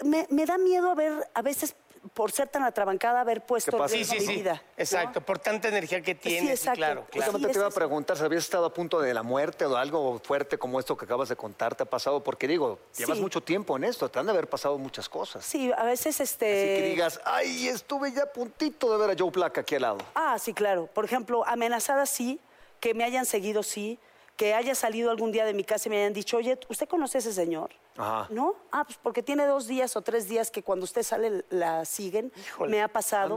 [0.04, 1.74] Me, me da miedo haber, a veces,
[2.14, 4.34] por ser tan atrabancada, haber puesto en sí, sí, mi sí.
[4.36, 4.54] vida.
[4.54, 4.60] ¿no?
[4.82, 5.20] Exacto.
[5.20, 6.50] Por tanta energía que tienes.
[6.60, 6.76] exacto.
[6.78, 7.32] Claro, claro.
[7.32, 9.76] Justamente Sí, te iba a preguntar si habías estado a punto de la muerte o
[9.76, 13.22] algo fuerte como esto que acabas de contar te ha pasado, porque digo, llevas Sí.
[13.22, 15.44] mucho tiempo en esto, te han de haber pasado muchas cosas.
[15.44, 16.46] Sí, a veces este.
[16.74, 19.82] Así que digas, ay, estuve ya a puntito de ver a Joe Black aquí al
[19.82, 19.98] lado.
[20.14, 20.86] Ah, sí, claro.
[20.86, 22.40] Por ejemplo, amenazada sí,
[22.80, 23.98] que me hayan seguido sí,
[24.36, 27.18] que haya salido algún día de mi casa y me hayan dicho, oye, ¿usted conoce
[27.18, 27.70] a ese señor?
[27.98, 28.28] Ajá.
[28.30, 28.54] ¿No?
[28.72, 32.32] Ah, pues porque tiene dos días o tres días que cuando usted sale la siguen.
[32.46, 33.37] Híjole, me ha pasado.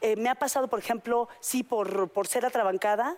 [0.00, 3.16] Eh, me ha pasado, por ejemplo, sí, por, por ser atrabancada,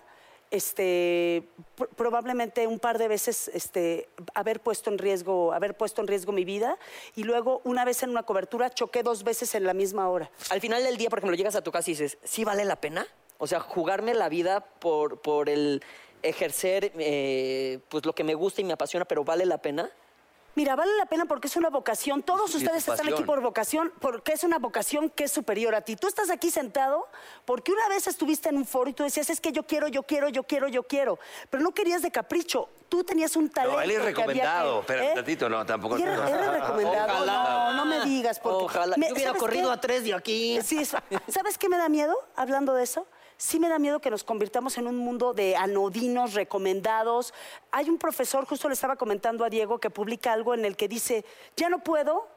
[0.51, 1.43] este,
[1.77, 6.31] pr- probablemente un par de veces este, haber, puesto en riesgo, haber puesto en riesgo
[6.31, 6.77] mi vida
[7.15, 10.31] y luego una vez en una cobertura choqué dos veces en la misma hora.
[10.49, 12.77] Al final del día, por ejemplo, llegas a tu casa y dices, ¿sí vale la
[12.77, 13.05] pena?
[13.37, 15.83] O sea, jugarme la vida por, por el
[16.23, 19.89] ejercer eh, pues lo que me gusta y me apasiona, pero ¿vale la pena?
[20.57, 22.23] Mira, vale la pena porque es una vocación.
[22.23, 25.81] Todos Sí, ustedes están aquí por vocación, porque es una vocación que es superior a
[25.81, 25.95] ti.
[25.95, 27.07] Tú estás aquí sentado
[27.45, 30.01] porque una vez estuviste en un foro y tú decías, es que yo quiero, yo
[30.01, 31.19] quiero, yo quiero, yo quiero.
[31.51, 32.69] Pero no querías de capricho.
[32.89, 33.77] Tú tenías un talento.
[33.77, 34.77] No, él es recomendado.
[34.77, 35.13] que- Espérate ¿eh?
[35.13, 35.99] tantito, no, tampoco.
[35.99, 37.13] ¿Y ¿Eres, eres recomendado?
[37.13, 37.73] Ojalá.
[37.73, 38.39] No, no me digas.
[38.39, 38.97] Porque Ojalá.
[38.97, 39.73] me- Yo hubiera ¿sabes corrido qué?
[39.75, 40.59] a tres de aquí.
[40.63, 40.97] Sí, eso.
[41.27, 43.05] ¿sabes qué me da miedo hablando de eso?
[43.37, 47.33] Sí me da miedo que nos convirtamos en un mundo de anodinos, recomendados.
[47.71, 50.87] Hay un profesor, justo le estaba comentando a Diego, que publica algo en el que
[50.87, 51.23] dice,
[51.55, 52.27] ya no puedo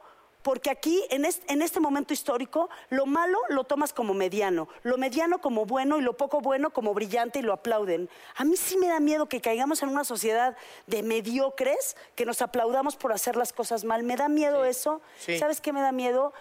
[0.43, 4.97] porque aquí, en este, en este momento histórico, lo malo lo tomas como mediano, lo
[4.97, 8.09] mediano como bueno y lo poco bueno como brillante y lo aplauden.
[8.37, 12.41] A mí sí me da miedo que caigamos en una sociedad de mediocres, que nos
[12.41, 14.03] aplaudamos por hacer las cosas mal.
[14.03, 15.03] Me da miedo eso.
[15.19, 15.39] Sí.
[15.39, 16.33] ¿Sabes qué me da miedo?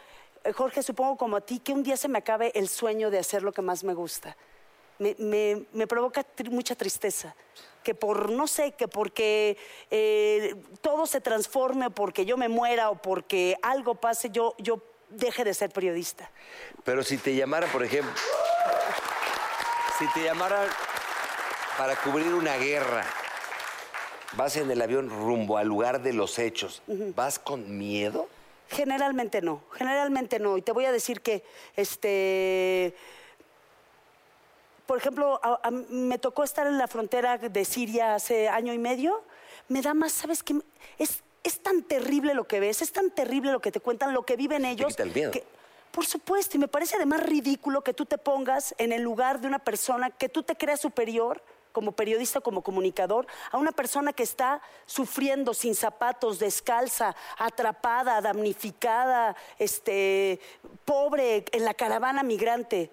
[0.56, 3.44] Jorge, supongo como a ti, que un día se me acabe el sueño de hacer
[3.44, 4.36] lo que más me gusta.
[4.98, 7.36] Me, me- me provoca tri- mucha tristeza.
[7.84, 9.58] Que por, no sé, que porque
[9.90, 15.44] eh, todo se transforme, porque yo me muera o porque algo pase, yo, yo deje
[15.46, 16.30] de ser periodista.
[16.84, 18.12] Pero si te llamara, por ejemplo,
[19.98, 20.68] si te llamara
[21.78, 23.06] para cubrir una guerra,
[24.34, 26.82] vas en el avión rumbo al lugar de los hechos,
[27.16, 28.28] ¿vas con miedo?
[28.70, 30.58] Generalmente no, generalmente no.
[30.58, 31.44] Y te voy a decir que,
[31.76, 32.96] este,
[34.86, 38.78] por ejemplo, a- a- me tocó estar en la frontera de Siria hace año y
[38.78, 39.24] medio.
[39.68, 40.56] Me da más, ¿sabes qué?
[40.98, 44.24] Es, es tan terrible lo que ves, es tan terrible lo que te cuentan, lo
[44.26, 44.90] que viven ellos.
[44.90, 45.32] quita el miedo.
[45.32, 45.44] que-
[45.92, 49.48] por supuesto, y me parece además ridículo que tú te pongas en el lugar de
[49.48, 54.24] una persona que tú te creas superior como periodista, como comunicador, a una persona que
[54.24, 60.40] está sufriendo sin zapatos, descalza, atrapada, damnificada, este,
[60.86, 62.90] pobre, en la caravana migrante.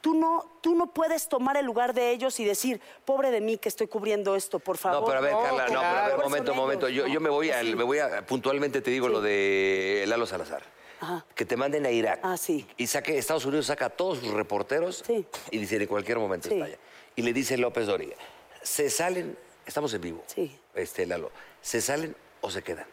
[0.00, 3.56] Tú no, tú no puedes tomar el lugar de ellos y decir, pobre de mí
[3.56, 5.00] que estoy cubriendo esto, por favor.
[5.02, 6.88] No, pero a ver, Carla, no, pero a ver, momento, momento.
[6.88, 7.74] Yo, yo me voy sí.
[7.76, 10.62] me voy a, puntualmente te digo lo de Lalo Salazar.
[11.00, 11.24] Ajá.
[11.34, 12.20] Que te manden a Irak.
[12.22, 12.66] Ah, sí.
[12.76, 15.24] Y saque, Estados Unidos saca a todos sus reporteros Sí.
[15.50, 16.54] y dice en cualquier momento Sí.
[16.54, 16.78] está allá.
[17.16, 18.16] Y le dice López Dóriga,
[18.62, 20.56] se salen, estamos en vivo, Sí.
[20.74, 22.86] este Lalo, ¿se salen o se quedan?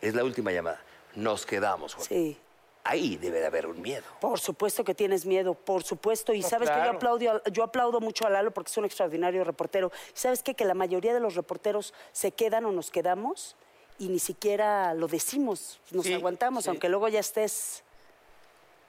[0.00, 0.80] Es la última llamada.
[1.14, 2.14] Nos quedamos, Jorge.
[2.14, 2.38] Sí.
[2.84, 4.04] Ahí debe de haber un miedo.
[4.20, 6.32] Por supuesto que tienes miedo, por supuesto.
[6.32, 9.90] Y sabes que yo aplaudo, yo aplaudo mucho a Lalo porque es un extraordinario reportero.
[10.14, 10.54] ¿Sabes qué?
[10.54, 13.56] Que la mayoría de los reporteros se quedan o nos quedamos
[13.98, 16.70] y ni siquiera lo decimos, nos Sí, aguantamos, sí.
[16.70, 17.82] aunque luego ya estés,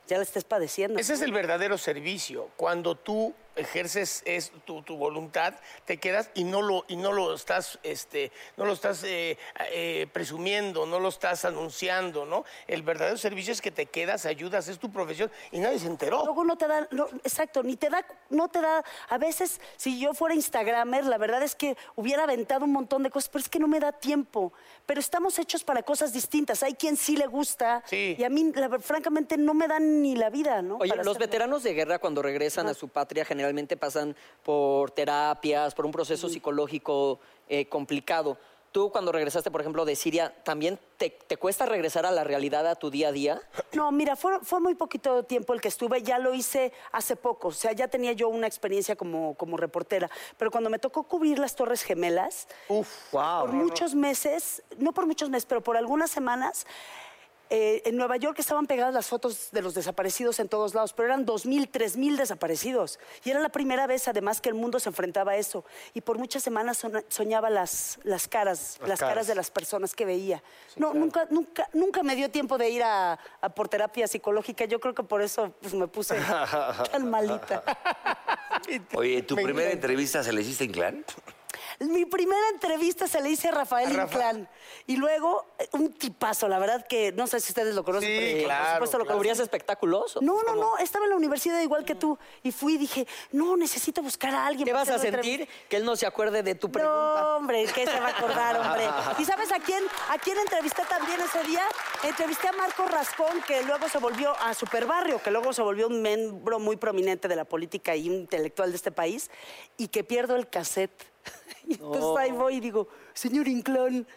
[0.08, 0.98] ya la estés padeciendo.
[1.00, 2.50] Ese es el verdadero servicio.
[2.56, 5.54] Cuando tú ejerces es tu, tu voluntad,
[5.86, 9.38] te quedas y no lo, y no lo estás, este, no lo estás eh,
[9.72, 12.46] eh, presumiendo, no lo estás anunciando, ¿no?
[12.68, 16.24] El verdadero servicio es que te quedas, ayudas, es tu profesión y nadie se enteró.
[16.26, 20.00] Luego no te da, no, exacto, ni te da, no te da, a veces si
[20.00, 23.50] yo fuera Instagramer, la verdad es que hubiera aventado un montón de cosas, pero es
[23.50, 24.54] que no me da tiempo.
[24.86, 26.64] Pero estamos hechos para cosas distintas.
[26.64, 28.16] Hay quien sí le gusta Sí.
[28.18, 30.78] y a mí, la francamente, no me dan ni la vida, ¿no?
[30.78, 31.28] Oye, Para los hacerlo.
[31.28, 36.30] veteranos de guerra cuando regresan a su patria generalmente pasan por terapias, por un proceso
[36.30, 38.38] psicológico eh, complicado.
[38.72, 42.68] Tú cuando regresaste, por ejemplo, de Siria, ¿también te, te cuesta regresar a la realidad,
[42.68, 43.42] a tu día a día?
[43.74, 47.50] No, mira, fue, fue muy poquito tiempo el que estuve, ya lo hice hace poco,
[47.50, 51.40] o sea, ya tenía yo una experiencia como, como reportera, pero cuando me tocó cubrir
[51.40, 52.48] las Torres Gemelas,
[53.12, 56.66] por muchos meses, no por muchos meses, pero por algunas semanas,
[57.50, 61.08] eh, en Nueva York estaban pegadas las fotos de los desaparecidos en todos lados, pero
[61.08, 63.00] eran 2.000, 3.000 desaparecidos.
[63.24, 65.66] Y era la primera vez, además, que el mundo se enfrentaba a eso.
[65.94, 69.28] Y por muchas semanas soñaba las, las caras, las, caras.
[69.28, 70.44] de las personas que veía.
[70.76, 74.66] no, nunca, nunca, nunca me dio tiempo de ir a, a por terapia psicológica.
[74.66, 76.16] Yo creo que por eso pues, me puse
[76.92, 77.64] tan malita.
[78.96, 81.06] Oye, ¿tu primera entrevista se la hiciste en clan?
[81.80, 84.50] Mi primera entrevista se le hice a Rafael Inclán.
[84.86, 88.10] Y luego, eh, un tipazo, la verdad que no sé si ustedes lo conocen.
[88.10, 89.18] Sí, pero claro, Por supuesto lo claro.
[89.18, 89.44] ¿Cubrías conocen.
[89.46, 90.18] espectáculos?
[90.18, 90.56] o No, no, cómo?
[90.62, 92.20] no, estaba en la universidad igual que tú.
[92.44, 94.66] Y fui y dije, no, necesito buscar a alguien.
[94.66, 95.48] ¿Qué vas a sentir?
[95.70, 97.22] Que él no se acuerde de tu pregunta.
[97.22, 98.84] No, hombre, ¿qué se va a acordar, hombre?
[99.20, 101.64] ¿Y sabes a quién, a quién entrevisté también ese día?
[102.04, 106.02] Entrevisté a Marco Rascón, que luego se volvió a Superbarrio, que luego se volvió un
[106.02, 109.32] miembro muy prominente de la política y un intelectual de este país,
[109.78, 110.92] y que pierdo el cassette.
[111.68, 114.08] Y entonces ahí voy y digo, señor Inclán,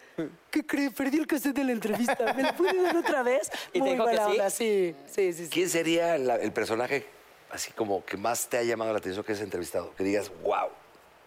[0.50, 0.90] ¿qué cree?
[0.90, 2.32] Perdí el cassette de la entrevista.
[2.32, 3.50] ¿Me lo puede dar otra vez?
[3.68, 4.30] ¿Y te muy dijo que buena sí?
[4.32, 5.44] onda, sí, sí, sí.
[5.44, 5.50] sí.
[5.50, 7.04] ¿Quién sería la- el personaje
[7.50, 9.94] así como que más te ha llamado la atención que has entrevistado?
[9.96, 10.68] Que digas, wow,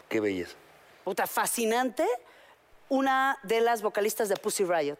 [0.09, 0.55] qué belleza.
[1.03, 2.05] puta, fascinante,
[2.89, 4.97] una de las vocalistas de Pussy Riot,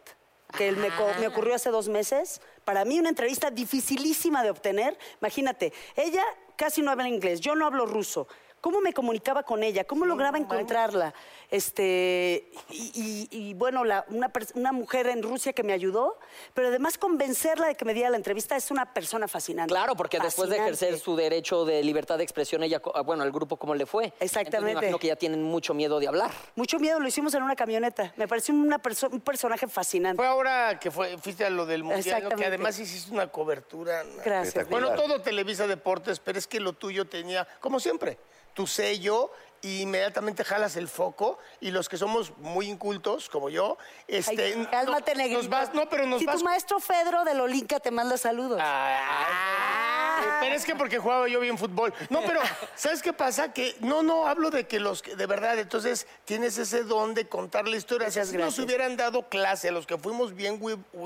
[0.56, 2.40] que me, co- me ocurrió hace dos meses.
[2.64, 4.96] Para mí una entrevista dificilísima de obtener.
[5.20, 6.22] Imagínate, ella
[6.56, 8.28] casi no habla inglés, yo no hablo ruso.
[8.66, 9.84] ¿Cómo me comunicaba con ella?
[9.84, 11.14] ¿Cómo lograba encontrarla?
[11.48, 12.90] Este, y,
[13.30, 16.18] y- y, bueno, la- una, una mujer en Rusia que me ayudó,
[16.52, 19.72] pero además convencerla de que me diera la entrevista es una persona fascinante.
[19.72, 23.56] Claro, porque después de ejercer su derecho de libertad de expresión, ella, bueno, al grupo
[23.56, 24.06] cómo le fue.
[24.06, 24.64] Entonces, Exactamente.
[24.66, 26.32] me imagino que ya tienen mucho miedo de hablar.
[26.56, 28.12] Mucho miedo, lo hicimos en una camioneta.
[28.16, 30.16] Me pareció una perso- un personaje fascinante.
[30.16, 32.30] Fue ahora que fue, fuiste a lo del mundial, ¿no?
[32.30, 34.02] que además hiciste una cobertura.
[34.02, 34.22] ¿no?
[34.24, 34.68] Gracias.
[34.68, 38.18] Bueno, todo Televisa Deportes, pero es que lo tuyo tenía, como siempre,
[38.56, 39.30] tu sello
[39.62, 44.54] y inmediatamente jalas el foco y los que somos muy incultos, como yo, este...
[44.54, 45.38] Ay, cálmate, no, negrito.
[45.42, 46.38] nos vas, no, pero nos si vas...
[46.38, 48.60] tu maestro Fedro de Lolinca te manda saludos.
[48.62, 51.92] Ah, Pero es que porque jugaba yo bien fútbol.
[52.10, 52.40] No, pero
[52.76, 53.52] ¿sabes qué pasa?
[53.52, 57.28] Que no, no, hablo de que los que de verdad, entonces tienes ese don de
[57.28, 58.06] contar la historia.
[58.08, 58.64] Muchas si nos gracias.
[58.64, 60.60] hubieran dado clase a los que fuimos bien,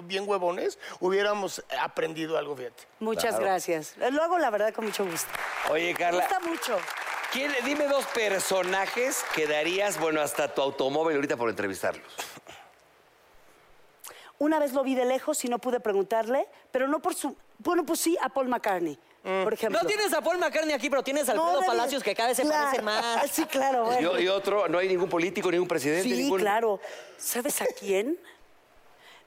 [0.05, 2.85] bien huevones, hubiéramos aprendido algo, fíjate.
[3.01, 3.95] Muchas gracias.
[3.97, 5.31] Lo hago, la verdad, con mucho gusto.
[5.71, 6.79] Oye, Me Carla, gusta mucho.
[7.33, 12.13] ¿Quién- dime dos personajes que darías, bueno, hasta tu automóvil ahorita por entrevistarlos.
[14.39, 17.37] Una vez lo vi de lejos y no pude preguntarle, pero no por su...
[17.59, 18.99] Bueno, pues sí, a Paul McCartney,
[19.45, 19.79] por ejemplo.
[19.83, 22.29] No tienes a Paul McCartney aquí, pero tienes a No, Alfredo debe- Palacios, que cada
[22.31, 22.65] vez se Claro.
[22.65, 23.31] parece más.
[23.33, 24.19] Sí, claro, Y, bueno.
[24.19, 26.41] y otro, no hay ningún político, ningún presidente, Sí, ningún...
[26.41, 26.81] claro.
[27.19, 28.19] ¿Sabes a quién?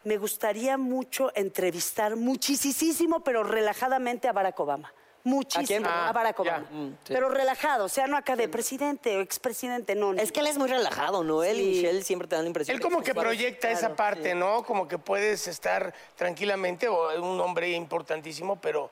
[0.03, 4.91] Me gustaría mucho entrevistar muchísimo, pero relajadamente a Barack Obama.
[5.23, 5.87] Muchísimo.
[5.87, 6.09] ¿A?
[6.09, 6.57] A Barack ya.
[6.57, 6.67] Obama.
[6.71, 7.13] Mm, sí.
[7.13, 10.13] Pero relajado, o sea, no acá de presidente o expresidente, no.
[10.13, 10.21] no.
[10.21, 11.43] Es que él es muy relajado, ¿no?
[11.43, 11.69] Él y Sí.
[11.81, 12.75] Michelle siempre te dan la impresión.
[12.75, 14.63] Él como que proyecta esa parte, ¿no?
[14.63, 18.91] Como que puedes estar tranquilamente, o un hombre importantísimo, pero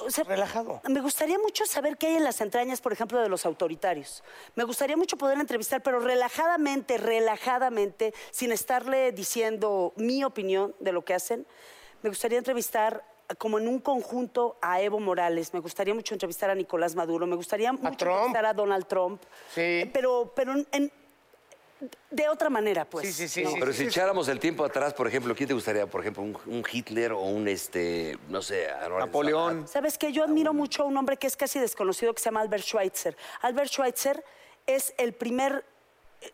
[0.00, 0.80] O sea, relajado.
[0.88, 4.24] Me gustaría mucho saber qué hay en las entrañas, por ejemplo, de los autoritarios.
[4.56, 11.04] Me gustaría mucho poder entrevistar, pero relajadamente, relajadamente, sin estarle diciendo mi opinión de lo
[11.04, 11.46] que hacen.
[12.02, 13.04] Me gustaría entrevistar
[13.38, 17.36] como en un conjunto a Evo Morales, me gustaría mucho entrevistar a Nicolás Maduro, me
[17.36, 18.12] gustaría mucho Trump.
[18.16, 19.22] entrevistar a Donald Trump.
[19.54, 19.60] Sí.
[19.60, 20.92] Eh, Pero, pero en-
[22.10, 23.06] de otra manera, pues.
[23.06, 23.50] Sí, sí, sí, ¿no?
[23.50, 23.56] sí.
[23.60, 25.86] Pero si echáramos el tiempo atrás, por ejemplo, ¿quién te gustaría?
[25.86, 29.66] Por ejemplo, un, un Hitler o un, este, no sé, Napoleón.
[29.68, 32.40] Sabes que yo admiro mucho a un hombre que es casi desconocido que se llama
[32.40, 33.16] Albert Schweitzer.
[33.42, 34.24] Albert Schweitzer
[34.66, 35.64] es el primer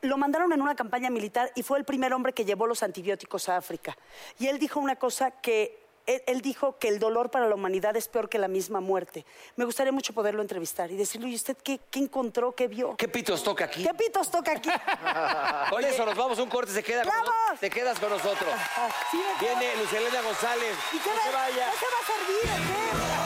[0.02, 3.48] lo mandaron en una campaña militar y fue el primer hombre que llevó los antibióticos
[3.48, 3.96] a África.
[4.38, 5.79] Y él dijo una cosa que
[6.14, 9.24] él, él dijo que el dolor para la humanidad es peor que la misma muerte.
[9.56, 12.96] Me gustaría mucho poderlo entrevistar y decirle, ¿y usted qué, qué encontró, qué vio?
[12.96, 13.82] ¿Qué pitos toca aquí?
[13.84, 14.70] ¿Qué pitos toca aquí?
[15.70, 17.28] Con eso nos vamos un corte, se queda con ¡Vamos!
[17.28, 17.60] nosotros.
[17.60, 18.54] Te quedas con nosotros.
[19.10, 19.58] Sí, me quedo.
[19.58, 20.76] Viene Lucelena González.
[20.92, 21.66] ¿Y qué no se vaya.
[21.66, 23.19] ¿No se va a servir qué?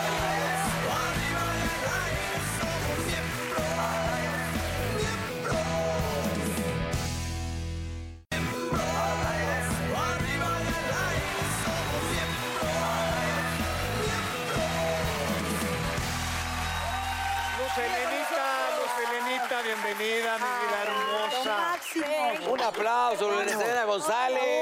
[19.99, 22.51] Bienvenida, mi vida hermosa.
[22.51, 24.54] Un aplauso, Lucelena González.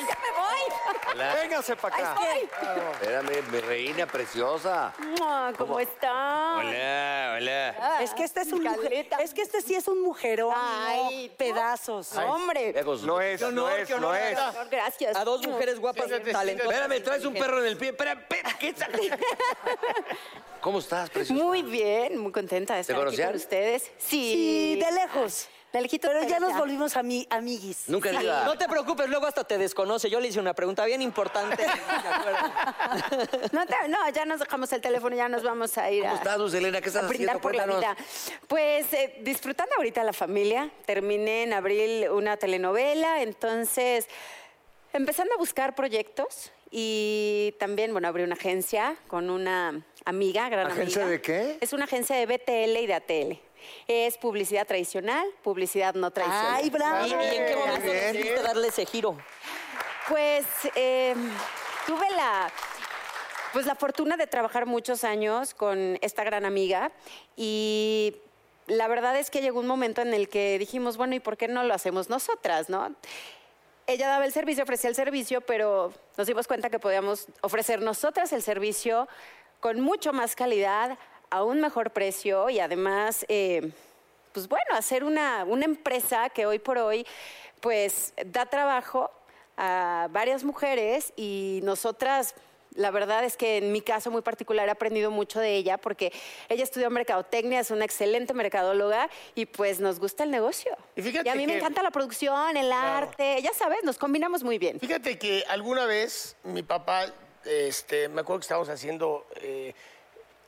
[0.00, 0.08] Luz.
[0.08, 1.12] ¡Ya me voy!
[1.12, 1.34] Hola.
[1.34, 2.16] Véngase para acá.
[2.18, 2.48] Ay,
[2.92, 4.92] Espérame, mi reina preciosa.
[4.98, 6.56] mua, ¿Cómo está?
[6.58, 7.98] Hola, hola.
[8.02, 11.36] Es que este es un mujer, es que este sí es un mujerón, Ay, no
[11.36, 12.16] pedazos.
[12.16, 12.72] Hombre.
[13.04, 14.16] Lo es, honor, lo es, honor.
[14.16, 14.38] es.
[14.70, 15.16] Gracias.
[15.16, 16.72] A dos mujeres guapas, Siéntate, talentosas.
[16.72, 17.90] Espérame, traes un perro en el pie.
[17.90, 18.26] Espera,
[18.58, 18.88] ¿qué está?
[20.60, 21.42] ¿Cómo estás, preciosa?
[21.42, 23.82] Muy bien, muy contenta de estar aquí con ustedes.
[23.98, 24.74] Sí.
[24.76, 25.48] Sí, de lejos.
[25.74, 27.88] De lejito, Pero ya nos volvimos ami amiguis.
[27.88, 28.18] Nunca Sí.
[28.18, 28.44] diga.
[28.44, 30.08] No te preocupes, luego hasta te desconoce.
[30.08, 31.66] Yo le hice una pregunta bien importante.
[31.66, 32.38] me acuerdo.
[33.52, 36.16] No, te- no, ya nos dejamos el teléfono, ya nos vamos a ir ¿Cómo a,
[36.16, 36.80] estás, Elena?
[36.80, 37.40] ¿Qué estás a haciendo?
[37.40, 37.96] por la vida.
[38.46, 40.70] Pues eh, disfrutando ahorita la familia.
[40.86, 44.06] Terminé en abril una telenovela, entonces
[44.92, 51.02] empezando a buscar proyectos y también, bueno, abrí una agencia con una amiga, gran ¿Agencia
[51.02, 51.16] amiga.
[51.16, 51.58] de qué?
[51.60, 53.43] Es una agencia de BTL y de ATL.
[53.86, 56.54] Es publicidad tradicional, publicidad no tradicional.
[56.56, 57.06] Ay, bravo.
[57.06, 59.16] ¿Y, y en qué momento decidiste darle ese giro?
[60.08, 61.14] Pues eh,
[61.86, 62.50] tuve la,
[63.52, 66.92] pues la fortuna de trabajar muchos años con esta gran amiga
[67.36, 68.16] y
[68.66, 71.48] la verdad es que llegó un momento en el que dijimos, bueno, ¿y por qué
[71.48, 72.94] no lo hacemos nosotras, no?
[73.86, 78.32] Ella daba el servicio, ofrecía el servicio, pero nos dimos cuenta que podíamos ofrecer nosotras
[78.32, 79.08] el servicio
[79.60, 80.98] con mucho más calidad,
[81.34, 83.72] a un mejor precio y además, eh,
[84.32, 87.04] pues bueno, hacer una, una empresa que hoy por hoy,
[87.60, 89.10] pues da trabajo
[89.56, 92.34] a varias mujeres y nosotras...
[92.76, 96.12] La verdad es que en mi caso muy particular he aprendido mucho de ella porque
[96.48, 100.76] ella estudió mercadotecnia, es una excelente mercadóloga y pues nos gusta el negocio.
[100.96, 104.80] Y a mí me encanta la producción, el arte, ya sabes, nos combinamos muy bien.
[104.80, 107.06] Fíjate que alguna vez mi papá,
[107.44, 109.72] este, me acuerdo que estábamos haciendo eh,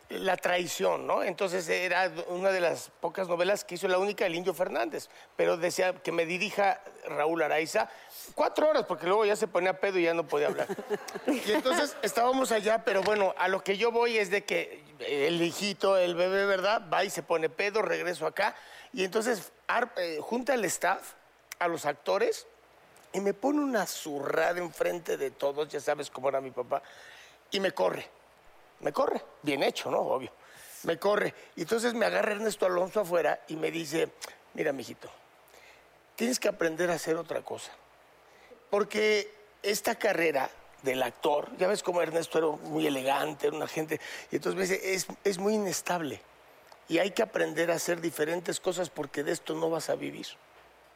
[0.08, 1.24] La traición, ¿no?
[1.24, 5.56] Entonces era una de las pocas novelas que hizo la única el Indio Fernández, pero
[5.56, 7.88] decía que me dirija Raúl Araiza
[8.36, 10.68] cuatro horas, porque luego ya se ponía pedo y ya no podía hablar.
[11.26, 15.42] Y entonces estábamos allá, pero bueno, a lo que yo voy es de que el
[15.42, 16.82] hijito, el bebé, ¿verdad?
[16.92, 18.54] Va y se pone pedo, regreso acá,
[18.92, 19.52] y entonces
[19.96, 21.14] eh, junta el staff,
[21.58, 22.46] a los actores,
[23.12, 26.82] y me pone una zurrada enfrente de todos, ya sabes cómo era mi papá,
[27.50, 28.15] y me corre.
[28.80, 29.22] Me corre.
[29.42, 29.98] Bien hecho, ¿no?
[30.00, 30.30] Obvio.
[30.84, 31.34] Me corre.
[31.56, 34.08] Y entonces me agarra Ernesto Alonso afuera y me dice,
[34.54, 35.10] mira, mijito,
[36.14, 37.72] tienes que aprender a hacer otra cosa.
[38.70, 40.50] Porque esta carrera
[40.82, 44.62] del actor, ya ves cómo Ernesto era muy elegante, era una gente, y entonces me
[44.62, 46.20] dice, es, es muy inestable.
[46.88, 50.26] Y hay que aprender a hacer diferentes cosas porque de esto no vas a vivir.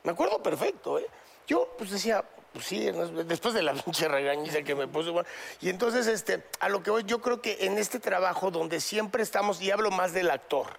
[0.05, 1.07] Me acuerdo perfecto, ¿eh?
[1.47, 2.91] Yo pues decía, pues sí,
[3.27, 5.25] después de la pinche regañiza que me puso.
[5.61, 9.23] y entonces, este, a lo que voy, yo creo que en este trabajo donde siempre
[9.23, 10.79] estamos, y hablo más del actor,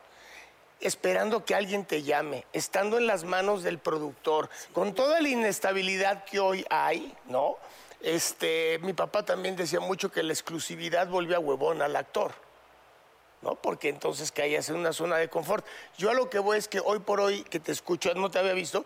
[0.79, 6.25] esperando que alguien te llame, estando en las manos del productor, con toda la inestabilidad
[6.25, 7.57] que hoy hay, ¿no?
[8.01, 12.33] Este, mi papá también decía mucho que la exclusividad volvió a huevón al actor.
[13.41, 13.55] ¿no?
[13.55, 15.65] Porque entonces caías en una zona de confort.
[15.97, 18.39] Yo a lo que voy es que hoy por hoy, que te escucho, no te
[18.39, 18.85] había visto,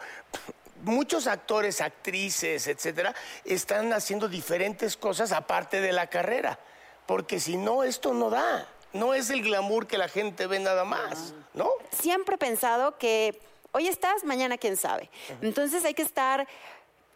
[0.85, 6.59] muchos actores, actrices, etcétera, están haciendo diferentes cosas aparte de la carrera.
[7.05, 8.67] Porque si no, esto no da.
[8.93, 11.69] No es el glamour que la gente ve nada más, ¿no?
[11.91, 13.39] Siempre he pensado que
[13.73, 15.09] hoy estás, mañana quién sabe.
[15.41, 16.47] Entonces hay que estar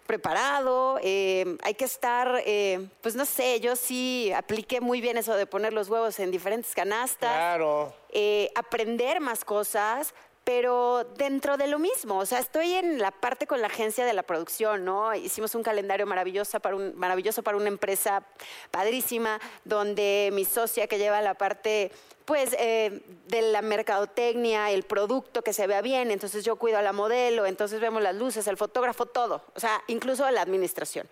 [0.05, 5.35] preparado, eh, hay que estar, eh, pues no sé, yo sí apliqué muy bien eso
[5.35, 7.31] de poner los huevos en diferentes canastas.
[7.31, 7.93] Claro.
[8.11, 10.13] eh, aprender más cosas,
[10.49, 12.17] pero dentro de lo mismo.
[12.17, 15.13] O sea, estoy en la parte con la agencia de la producción, ¿no?
[15.13, 18.23] Hicimos un calendario maravilloso para, una empresa
[18.71, 21.91] padrísima, donde mi socia que lleva la parte,
[22.25, 26.81] pues, eh, de la mercadotecnia, el producto que se vea bien, entonces yo cuido a
[26.81, 29.43] la modelo, entonces vemos las luces, el fotógrafo, todo.
[29.53, 31.07] O sea, incluso la administración.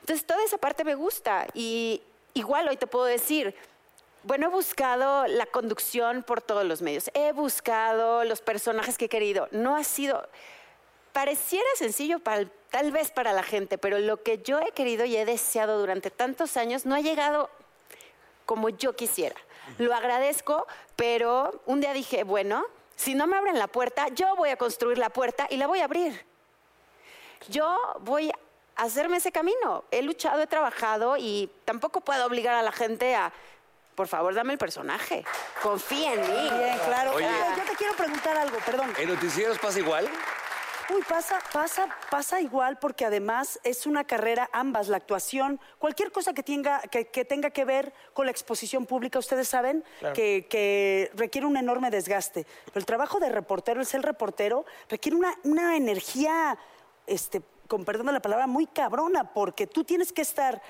[0.00, 2.02] Entonces, toda esa parte me gusta y
[2.34, 3.54] igual hoy te puedo decir,
[4.26, 7.12] bueno, he buscado la conducción por todos los medios.
[7.14, 9.46] He buscado los personajes que he querido.
[9.52, 10.28] No ha sido.
[11.12, 12.20] Pareciera sencillo
[12.70, 16.10] tal vez para la gente, pero lo que yo he querido y he deseado durante
[16.10, 17.50] tantos años no ha llegado
[18.46, 19.36] como yo quisiera.
[19.78, 24.50] Lo agradezco, pero un día dije, bueno, si no me abren la puerta, yo voy
[24.50, 26.26] a construir la puerta y la voy a abrir.
[27.48, 28.34] Yo voy a
[28.82, 29.84] hacerme ese camino.
[29.92, 33.32] He luchado, he trabajado y tampoco puedo obligar a la gente a,
[33.96, 35.24] por favor, dame el personaje.
[35.62, 36.50] Confía en mí.
[36.58, 37.14] Bien, claro.
[37.14, 37.26] Oye.
[37.26, 38.92] Oye, yo te quiero preguntar algo, perdón.
[38.98, 40.08] ¿En noticieros pasa igual?
[40.94, 46.32] Uy, pasa, pasa, pasa igual porque además es una carrera ambas, la actuación, cualquier cosa
[46.32, 49.82] que tenga que, que tenga que ver con la exposición pública, ustedes saben
[50.14, 52.46] que, que requiere un enorme desgaste.
[52.66, 56.56] Pero el trabajo de reportero, el ser reportero, requiere una, una energía
[57.08, 60.62] este, con perdón de la palabra, muy cabrona, porque tú tienes que estar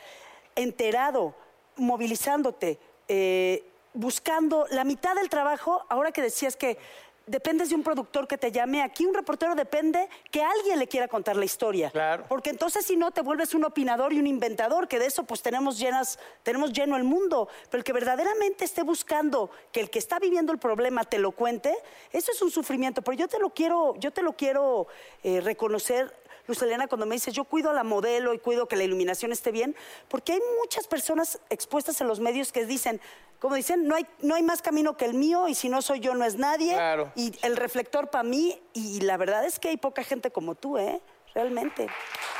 [0.54, 1.34] enterado,
[1.76, 6.78] movilizándote, eh, buscando la mitad del trabajo, ahora que decías que
[7.26, 11.08] dependes de un productor que te llame, aquí un reportero depende que alguien le quiera
[11.08, 11.90] contar la historia.
[11.90, 12.24] Claro.
[12.28, 15.42] Porque entonces si no te vuelves un opinador y un inventador, que de eso pues
[15.42, 17.48] tenemos llenas, tenemos lleno el mundo.
[17.68, 21.32] Pero el que verdaderamente esté buscando que el que está viviendo el problema te lo
[21.32, 21.76] cuente,
[22.12, 23.02] eso es un sufrimiento.
[23.02, 24.86] Pero yo te lo quiero, yo te lo quiero
[25.24, 26.14] eh, reconocer.
[26.46, 29.32] Luz Elena, cuando me dices, yo cuido a la modelo y cuido que la iluminación
[29.32, 29.74] esté bien,
[30.08, 33.00] porque hay muchas personas expuestas en los medios que dicen,
[33.38, 36.00] como dicen, no hay, no hay más camino que el mío y si no soy
[36.00, 36.72] yo no es nadie.
[36.72, 37.12] Claro.
[37.14, 40.78] Y el reflector para mí, y la verdad es que hay poca gente como tú,
[40.78, 41.00] ¿eh?
[41.36, 41.86] Realmente.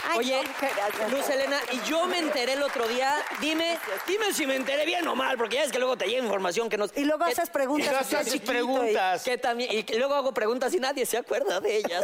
[0.09, 1.09] Ay, Oye, no.
[1.11, 3.77] Luz Elena, y yo me enteré el otro día, dime,
[4.07, 6.71] dime si me enteré bien o mal, porque ya es que luego te llega información
[6.71, 6.97] que nos...
[6.97, 7.89] Y luego haces preguntas.
[7.89, 9.23] Y luego haces chiquito y- preguntas.
[9.23, 12.03] Que también, y que luego hago preguntas y nadie se acuerda de ellas.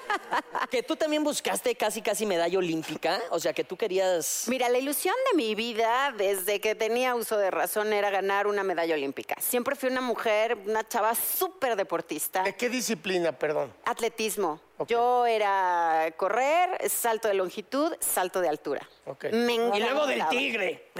[0.72, 3.20] que tú también buscaste casi, casi medalla olímpica.
[3.30, 4.46] O sea, que tú querías.
[4.48, 8.64] Mira, la ilusión de mi vida desde que tenía uso de razón era ganar una
[8.64, 9.36] medalla olímpica.
[9.38, 12.42] Siempre fui una mujer, una chava súper deportista.
[12.42, 13.72] ¿De qué disciplina, perdón?
[13.84, 14.60] Atletismo.
[14.86, 18.88] Yo era correr, salto de longitud, salto de altura.
[19.06, 19.24] Ok.
[19.32, 20.90] Me Y luego del tigre.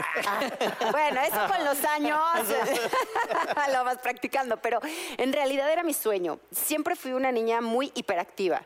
[0.90, 2.18] Bueno, eso con los años
[3.72, 4.80] lo vas practicando, pero
[5.16, 6.40] en realidad era mi sueño.
[6.50, 8.62] Siempre fui una niña muy hiperactiva.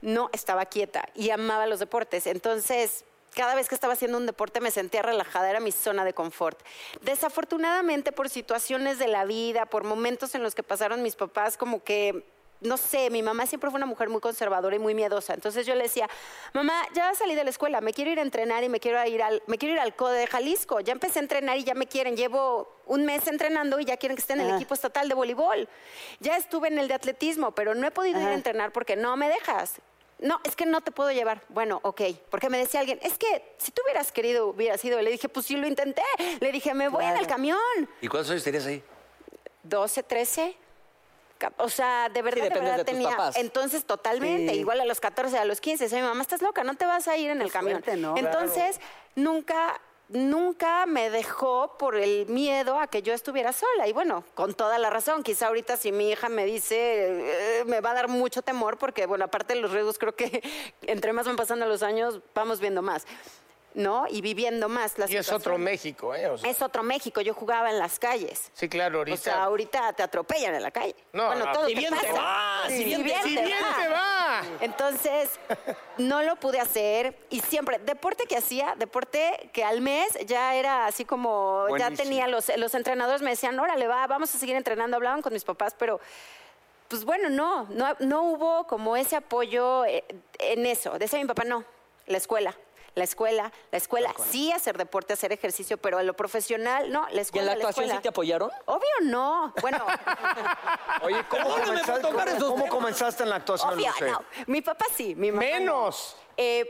[0.00, 2.26] No estaba quieta y amaba los deportes.
[2.26, 3.04] Entonces,
[3.34, 6.58] cada vez que estaba haciendo un deporte me sentía relajada, era mi zona de confort.
[7.02, 11.82] Desafortunadamente, por situaciones de la vida, por momentos en los que pasaron mis papás, como
[11.82, 12.24] que
[12.64, 15.34] no sé, mi mamá siempre fue una mujer muy conservadora y muy miedosa.
[15.34, 16.08] Entonces yo le decía,
[16.52, 19.22] mamá, ya salí de la escuela, me quiero ir a entrenar y me quiero ir
[19.22, 20.80] al, me quiero ir al CODE de Jalisco.
[20.80, 22.16] Ya empecé a entrenar y ya me quieren.
[22.16, 24.56] Llevo un mes entrenando y ya quieren que esté en el Ajá.
[24.56, 25.68] equipo estatal de voleibol.
[26.20, 29.16] Ya estuve en el de atletismo, pero no he podido ir a entrenar porque no
[29.16, 29.74] me dejas.
[30.20, 31.42] No, es que no te puedo llevar.
[31.50, 32.00] Bueno, ok.
[32.30, 35.00] Porque me decía alguien, es que si tú hubieras querido, hubieras ido.
[35.02, 36.02] Le dije, pues sí lo intenté.
[36.40, 37.58] Le dije, me voy en el camión.
[38.00, 38.82] ¿Y cuántos años tenías ahí?
[39.64, 40.56] 12, 13.
[41.58, 43.10] O sea, de verdad, de verdad de tenía.
[43.10, 43.36] papás.
[43.36, 44.52] Entonces, totalmente.
[44.54, 44.60] Sí.
[44.60, 45.84] Igual a los 14, a los 15.
[45.84, 47.82] Decía, mi mamá, estás loca, no te vas a ir en el camión.
[47.82, 48.16] suerte, ¿no?
[48.16, 48.80] Entonces,
[49.14, 53.88] nunca, nunca me dejó por el miedo a que yo estuviera sola.
[53.88, 55.22] Y bueno, con toda la razón.
[55.22, 59.06] Quizá ahorita si mi hija me dice, eh, me va a dar mucho temor porque,
[59.06, 60.42] bueno, aparte de los riesgos, creo que
[60.82, 63.06] entre más van pasando los años, vamos viendo más.
[63.74, 64.06] ¿No?
[64.08, 65.58] Y viviendo más la Y es otro.
[65.58, 66.28] México, ¿eh?
[66.28, 67.20] O sea, Es otro México.
[67.20, 68.50] Yo jugaba en las calles.
[68.52, 69.14] sí, claro, ahorita.
[69.14, 70.94] O sea, ahorita te atropellan en la calle.
[71.12, 72.12] No, bueno, no, todo si te bien te pasa.
[72.22, 74.42] va, si bien te- ¡Si bien te va!
[74.60, 75.40] Entonces,
[75.98, 80.86] no lo pude hacer y siempre, deporte que hacía, deporte que al mes ya era
[80.86, 84.96] así como, ya tenía los, los entrenadores me decían, órale, va, vamos a seguir entrenando,
[84.96, 85.98] hablaban con mis papás, pero
[86.86, 90.04] pues bueno, no, no, no hubo como ese apoyo eh,
[90.38, 90.96] en eso.
[90.98, 91.64] Decía mi papá, no,
[92.06, 92.54] la escuela.
[92.94, 97.16] La escuela, la escuela, sí hacer deporte, hacer ejercicio, pero a lo profesional, no, la
[97.16, 97.52] ¿Y escuela.
[97.52, 97.96] en la la actuación escuela.
[97.96, 98.50] sí te apoyaron?
[98.66, 99.52] Obvio no.
[99.60, 99.84] Bueno,
[101.02, 104.22] Oye, ¿cómo, comenzaste, cómo- comenzaste en la actuación, obvio no.
[104.46, 105.90] Mi papá sí, mi mamá no.
[106.36, 106.68] Eh,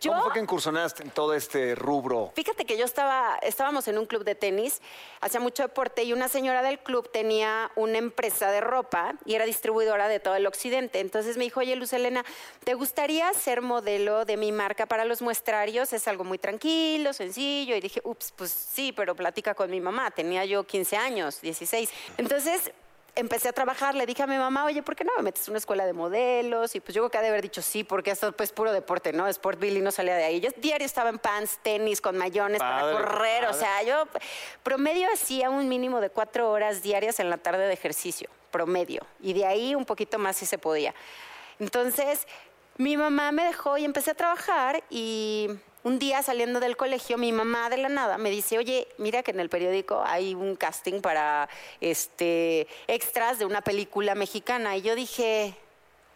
[0.00, 2.32] yo, ¿Cómo fue que incursionaste en todo este rubro?
[2.34, 4.82] Fíjate que yo estaba, estábamos en un club de tenis,
[5.20, 9.44] hacía mucho deporte y una señora del club tenía una empresa de ropa y era
[9.44, 10.98] distribuidora de todo el occidente.
[10.98, 12.24] Entonces me dijo, oye Luz Elena,
[12.64, 15.92] ¿te gustaría ser modelo de mi marca para los muestrarios?
[15.92, 17.76] Es algo muy tranquilo, sencillo.
[17.76, 20.10] Y dije, ups, pues sí, pero platica con mi mamá.
[20.10, 21.90] Tenía yo 15 años, 16.
[22.18, 22.72] Entonces
[23.16, 25.52] empecé a trabajar, le dije a mi mamá, oye, ¿por qué no me metes en
[25.52, 26.74] una escuela de modelos?
[26.76, 29.12] Y pues yo creo que ha de haber dicho sí, porque esto pues puro deporte,
[29.12, 29.26] ¿no?
[29.26, 30.40] Sport Billy no salía de ahí.
[30.40, 33.46] Yo diario estaba en pants, tenis, con mayones Padre, para correr.
[33.46, 34.06] O sea, yo
[34.62, 39.00] promedio hacía un mínimo de cuatro horas diarias en la tarde de ejercicio, promedio.
[39.20, 40.94] Y de ahí un poquito más si se podía.
[41.58, 42.26] Entonces,
[42.76, 45.48] mi mamá me dejó y empecé a trabajar y
[45.86, 49.30] un día saliendo del colegio, mi mamá de la nada me dice, oye, mira que
[49.30, 51.48] en el periódico hay un casting para
[51.80, 54.76] este, extras de una película mexicana.
[54.76, 55.54] Y yo dije,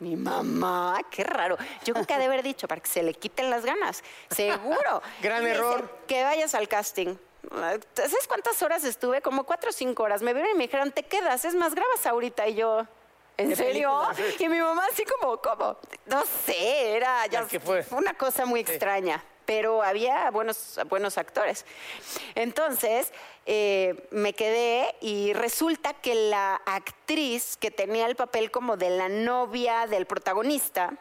[0.01, 1.57] mi mamá, qué raro.
[1.85, 4.03] Yo creo que ha de haber dicho para que se le quiten las ganas.
[4.31, 5.03] Seguro.
[5.23, 5.99] Gran Y me dice, error.
[6.09, 7.15] que vayas al casting.
[7.95, 9.23] ¿Sabes cuántas horas estuve?
[9.23, 10.21] Como cuatro o cinco horas.
[10.21, 12.49] Me vieron y me dijeron, te quedas, es más, grabas ahorita.
[12.49, 12.89] Y yo,
[13.41, 14.03] ¿en serio?
[14.39, 15.79] Y mi mamá así como, ¿cómo?
[16.07, 17.85] No sé, era ya, que fue.
[17.91, 19.23] una cosa muy extraña.
[19.47, 21.65] Pero había buenos, buenos actores.
[22.37, 23.13] Entonces,
[23.47, 29.09] eh, me quedé y resulta que la actriz que tenía el papel como de la
[29.09, 30.93] novia del protagonista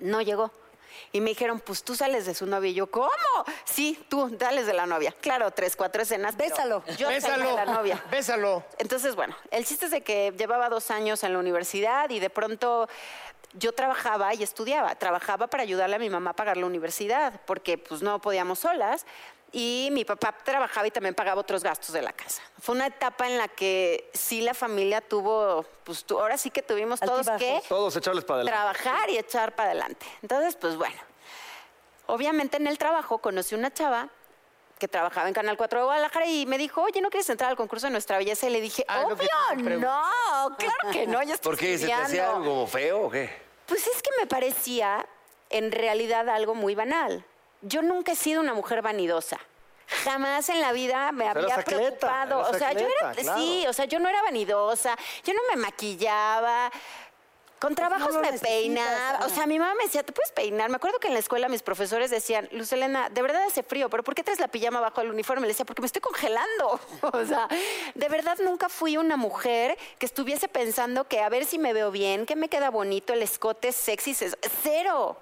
[0.00, 0.50] no llegó.
[1.12, 2.70] Y me dijeron, pues tú sales de su novia.
[2.70, 3.08] Y yo, ¿cómo?
[3.64, 5.14] Sí, tú, dales de la novia.
[5.20, 6.36] Claro, tres, cuatro escenas.
[6.36, 6.84] Bésalo.
[6.96, 7.46] Yo Bésalo.
[7.46, 8.02] de la novia.
[8.10, 8.64] Bésalo.
[8.78, 12.30] Entonces, bueno, el chiste es de que llevaba dos años en la universidad y de
[12.30, 12.88] pronto
[13.54, 14.94] yo trabajaba y estudiaba.
[14.96, 19.06] Trabajaba para ayudarle a mi mamá a pagar la universidad, porque pues no podíamos solas.
[19.56, 22.42] Y mi papá trabajaba y también pagaba otros gastos de la casa.
[22.60, 26.60] Fue una etapa en la que sí la familia tuvo, pues tu- ahora sí que
[26.60, 28.58] tuvimos todos que Todos echarles para adelante.
[28.82, 30.04] trabajar y echar para adelante.
[30.22, 30.96] Entonces, pues bueno,
[32.06, 34.08] obviamente en el trabajo conocí una chava
[34.78, 37.56] que trabajaba en Canal 4 de Guadalajara y me dijo, oye, ¿no quieres entrar al
[37.56, 38.48] concurso de Nuestra Belleza?
[38.48, 39.28] Y le dije, Ah, obvio,
[39.78, 41.78] no, claro que no, ya estoy ¿Por qué?
[41.78, 42.32] ¿Se te hacía estudiando".
[42.38, 43.30] algo como feo o qué?
[43.66, 45.06] Pues es que me parecía
[45.48, 47.24] en realidad algo muy banal.
[47.64, 49.38] Yo nunca he sido una mujer vanidosa.
[50.04, 52.40] Jamás en la vida me había atleta, preocupado.
[52.50, 53.38] O sea, yo era, claro.
[53.38, 56.70] sí, o sea, yo no era vanidosa, yo no me maquillaba.
[57.60, 59.24] Con trabajos lo me necesitas, peinaba.
[59.24, 60.68] O sea, mi mamá me decía, ¿te puedes peinar?
[60.68, 63.88] Me acuerdo que en la escuela mis profesores decían, Luz Elena, de verdad hace frío,
[63.88, 65.42] pero ¿por qué traes la pijama bajo el uniforme?
[65.42, 66.80] Le decía, porque me estoy congelando.
[67.12, 67.48] O sea,
[67.94, 71.90] de verdad nunca fui una mujer que estuviese pensando que a ver si me veo
[71.90, 74.12] bien, que me queda bonito, el escote sexy.
[74.14, 75.16] se- Cero.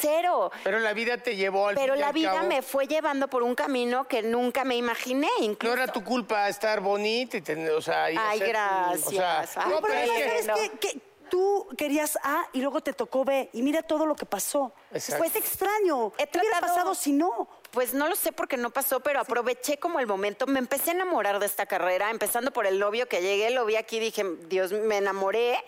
[0.00, 0.50] Cero.
[0.64, 2.48] Pero la vida te llevó al Pero fin y la al vida cabo.
[2.48, 5.28] me fue llevando por un camino que nunca me imaginé.
[5.38, 5.74] No Incluso.
[5.74, 9.06] era tu culpa estar bonita y tener, o sea, y Ay, hacer tu- gracias.
[9.06, 10.54] o sea, Ay, no, Pero pero es que- ¿sabes no.
[10.56, 10.78] qué?
[10.78, 13.50] Que tú querías A y luego te tocó B.
[13.52, 14.72] Y mira todo lo que pasó.
[14.92, 15.18] Exacto.
[15.24, 16.12] Pues extraño.
[16.16, 17.48] ¿Qué hubiera tratado- pasado si no?
[17.72, 20.46] Pues no lo sé porque no pasó, pero aproveché como el momento.
[20.46, 23.74] Me empecé a enamorar de esta carrera, empezando por el novio que llegué, lo vi
[23.76, 25.58] aquí, dije, Dios, me enamoré.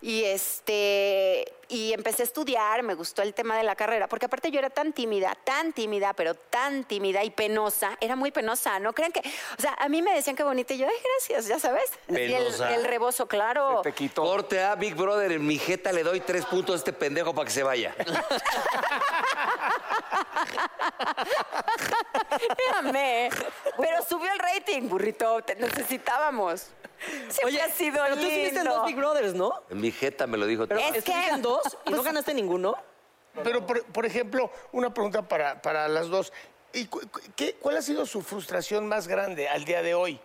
[0.00, 4.50] Y este y empecé a estudiar, me gustó el tema de la carrera, porque aparte
[4.50, 8.92] yo era tan tímida, tan tímida, pero tan tímida y penosa, era muy penosa, no
[8.92, 11.58] crean que, o sea, a mí me decían que bonita y yo, ay, gracias, ya
[11.58, 11.90] sabes.
[12.08, 12.74] Y el, Penosa.
[12.74, 13.80] el rebozo, claro.
[13.82, 14.22] Te quitó.
[14.22, 17.46] Corte a Big Brother, en mi jeta le doy tres puntos a este pendejo para
[17.46, 17.94] que se vaya.
[22.30, 23.30] Espérame.
[23.78, 26.68] Pero subió el rating, burrito, te necesitábamos.
[27.28, 28.74] Siempre ha sido pero tú estuviste en lindo.
[28.74, 29.52] dos Big Brothers, ¿no?
[29.70, 30.66] En mi jeta me lo dijo.
[30.66, 31.42] Pero Es que- en
[31.86, 32.76] y no ganaste ninguno.
[33.44, 36.32] Pero, por, ejemplo, una pregunta para, para las dos.
[36.72, 36.88] ¿Y
[37.36, 40.20] qué, ¿Cuál ha sido su frustración más grande al día de hoy?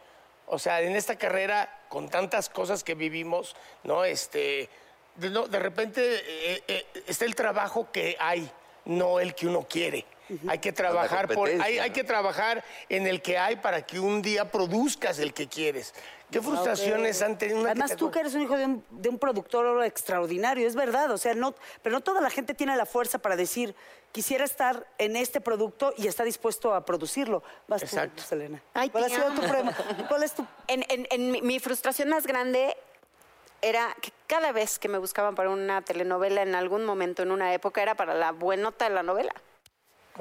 [0.48, 4.04] O sea, en esta carrera, con tantas cosas que vivimos, ¿no?
[4.04, 4.70] Este,
[5.16, 8.50] de, repente eh, eh, está el trabajo que hay,
[8.86, 10.06] no el que uno quiere.
[10.48, 14.50] Hay que trabajar por, hay, que trabajar en el que hay para que un día
[14.52, 15.94] produzcas el que quieres.
[16.32, 17.60] ¿Qué frustraciones han tenido?
[17.60, 20.76] Una Además, te tú que eres un hijo de un, de un productor extraordinario, es
[20.76, 21.12] verdad.
[21.12, 21.54] O sea, no,
[21.84, 23.76] pero no toda la gente tiene la fuerza para decir,
[24.12, 27.44] quisiera estar en este producto y está dispuesto a producirlo.
[27.68, 28.24] Vas tú, Exacto.
[28.24, 28.62] Selena.
[28.74, 29.76] Ay, ¿Cuál ha sido tu problema?
[30.08, 32.76] ¿Cuál es tu En, en- en mi, mi frustración más grande
[33.62, 37.54] era que cada vez que me buscaban para una telenovela en algún momento, en una
[37.54, 39.34] época, era para la buenota de la novela.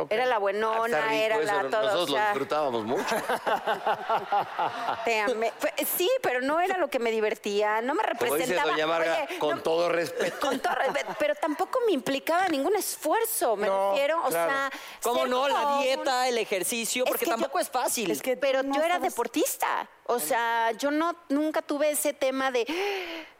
[0.09, 1.83] Era la Ah, buenona, rico era eso, la todo.
[1.83, 3.05] Nosotros o sea, lo disfrutábamos mucho.
[5.05, 5.53] te amé.
[5.59, 8.71] Fue- sí, pero no era lo que me divertía, no me Como dice representaba.
[8.71, 10.41] Doña Marga, Oye, con no- todo respeto.
[10.41, 14.51] con todo respeto, pero tampoco me implicaba ningún esfuerzo, me No, refiero, o claro.
[14.51, 14.71] sea,
[15.03, 15.49] ¿Cómo no?
[15.49, 18.11] La un- dieta, el ejercicio, Es porque yo- tampoco es fácil.
[18.11, 22.51] Es que pero no yo era deportista, o sea, yo no nunca tuve ese tema
[22.51, 22.67] de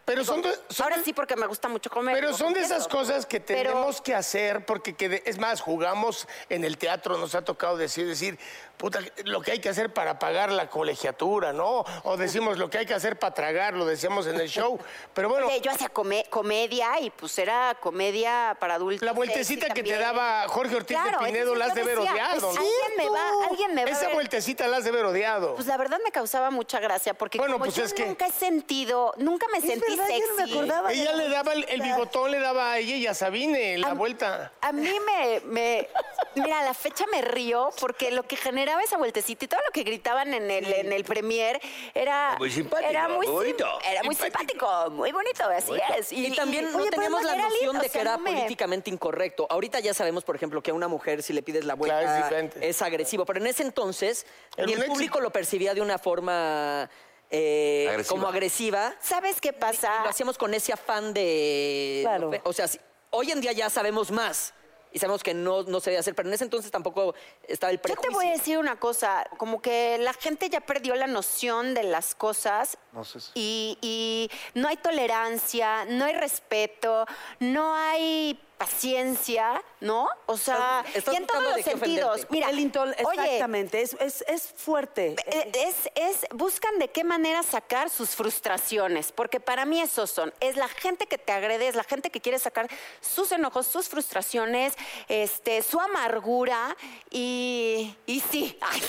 [0.05, 2.15] Pero son, de- son ahora de- sí porque me gusta mucho comer.
[2.15, 5.61] Pero son de esas cosas que Pero- tenemos que hacer porque, que de- es más,
[5.61, 8.39] jugamos en el teatro, nos ha tocado decir, decir,
[8.83, 11.85] puta, lo que hay que hacer para pagar la colegiatura, ¿no?
[12.03, 14.77] O decimos lo que hay que hacer para tragar, lo decíamos en el show.
[15.15, 19.07] Pero bueno, Oye, yo hacía come- comedia y pues era comedia para adultos.
[19.07, 22.13] la vueltecita que te daba Jorge Ortiz Claro, de Pinedo la has de ver decía,
[22.13, 22.59] odiado, ¿no?
[22.59, 24.15] Alguien me va, alguien me va a Esa ver.
[24.15, 25.55] vueltecita la has de ver odiado.
[25.55, 28.27] Pues la verdad me causaba mucha gracia porque Bueno, como pues yo es que- nunca
[28.27, 30.29] he sentido, nunca me Es sentí verdad, yo sexy.
[30.29, 33.07] no me acordaba de Ella la le daba el, bigotón, le daba a ella y
[33.07, 34.51] a Sabine la vuelta.
[34.61, 35.89] A mí me, me-
[36.35, 38.39] Mira, a la fecha me río porque lo que
[38.81, 41.61] esa vueltecita y todo lo que gritaban en el, en el premier
[41.95, 42.37] era...
[42.39, 43.67] Muy simpático, Era muy, muy sim- bonito.
[43.91, 46.13] Era muy simpático, muy bonito, así es.
[46.13, 48.19] Y, también no oye, pero teníamos la noción lindo, de o que sea, era no
[48.23, 49.47] me- políticamente incorrecto.
[49.51, 52.51] Ahorita ya sabemos, por ejemplo, que a una mujer si le pides la vuelta Claro,
[52.61, 56.89] es agresivo, pero en ese entonces Era ni el público lo percibía de una forma
[57.31, 58.15] eh, Agresiva.
[58.15, 58.95] como agresiva.
[59.01, 60.03] ¿Sabes qué Y pasa?
[60.05, 62.01] lo hacíamos con ese afán de...
[62.03, 62.31] Claro.
[62.45, 62.79] O sea, si-
[63.11, 64.53] hoy en día ya sabemos más
[64.93, 67.15] y sabemos que no, no se debe hacer, pero en ese entonces tampoco
[67.49, 68.09] estaba el Yo prejuicio.
[68.11, 71.83] te voy a decir una cosa, como que la gente ya perdió la noción de
[71.85, 77.07] las cosas No sé si- y, y no hay tolerancia, no hay respeto,
[77.41, 80.09] no hay paciencia, ¿no?
[80.27, 82.27] O sea, Estás- estás y en todos los sentidos.
[82.31, 82.95] Mira, el oye,
[83.25, 85.17] exactamente, es, es, es fuerte.
[85.27, 90.33] eh, es, es, buscan de qué manera sacar sus frustraciones, porque para mí esos son,
[90.41, 92.69] es la gente que te agrede, es la gente que quiere sacar
[93.01, 94.75] sus enojos, sus frustraciones,
[95.09, 96.77] este, su amargura
[97.11, 98.83] y, y sí, ay,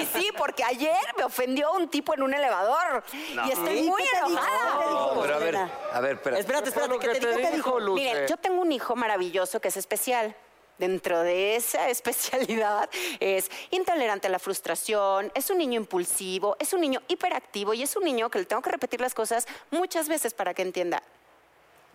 [0.00, 4.02] y sí, porque ayer me ofendió un tipo en un elevador y estoy ¿Y muy
[4.16, 4.78] enojada.
[4.78, 5.56] ¿Qué te dijo, No, pero a ver,
[5.92, 6.38] a ver, espera.
[6.38, 7.78] Espérate, espérate, lo ¿qué que te, te dijo?
[7.78, 8.02] Luce.
[8.02, 10.34] Miren, yo tengo un hijo maravilloso que es especial.
[10.78, 12.90] Dentro de esa especialidad
[13.20, 17.96] es intolerante a la frustración, es un niño impulsivo, es un niño hiperactivo y es
[17.96, 21.02] un niño que le tengo que repetir las cosas muchas veces para que entienda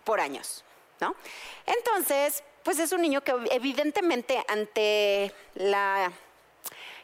[0.04, 0.64] por años,
[1.00, 1.14] ¿no?
[1.64, 6.10] Entonces, pues es un niño que evidentemente ante la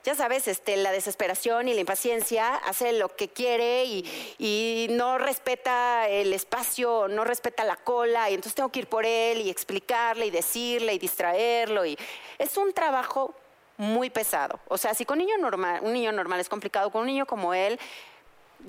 [0.05, 6.09] ya sabes, este, la desesperación y la impaciencia, hace lo que quiere y, no respeta
[6.09, 10.27] el espacio, no respeta la cola, y entonces tengo que ir por él y explicarle
[10.27, 11.85] y decirle y distraerlo.
[11.85, 11.99] Y
[12.39, 13.35] es un trabajo
[13.77, 14.59] muy pesado.
[14.69, 17.55] O sea, si con niño normal, un niño normal es complicado, con un niño como
[17.55, 17.79] él,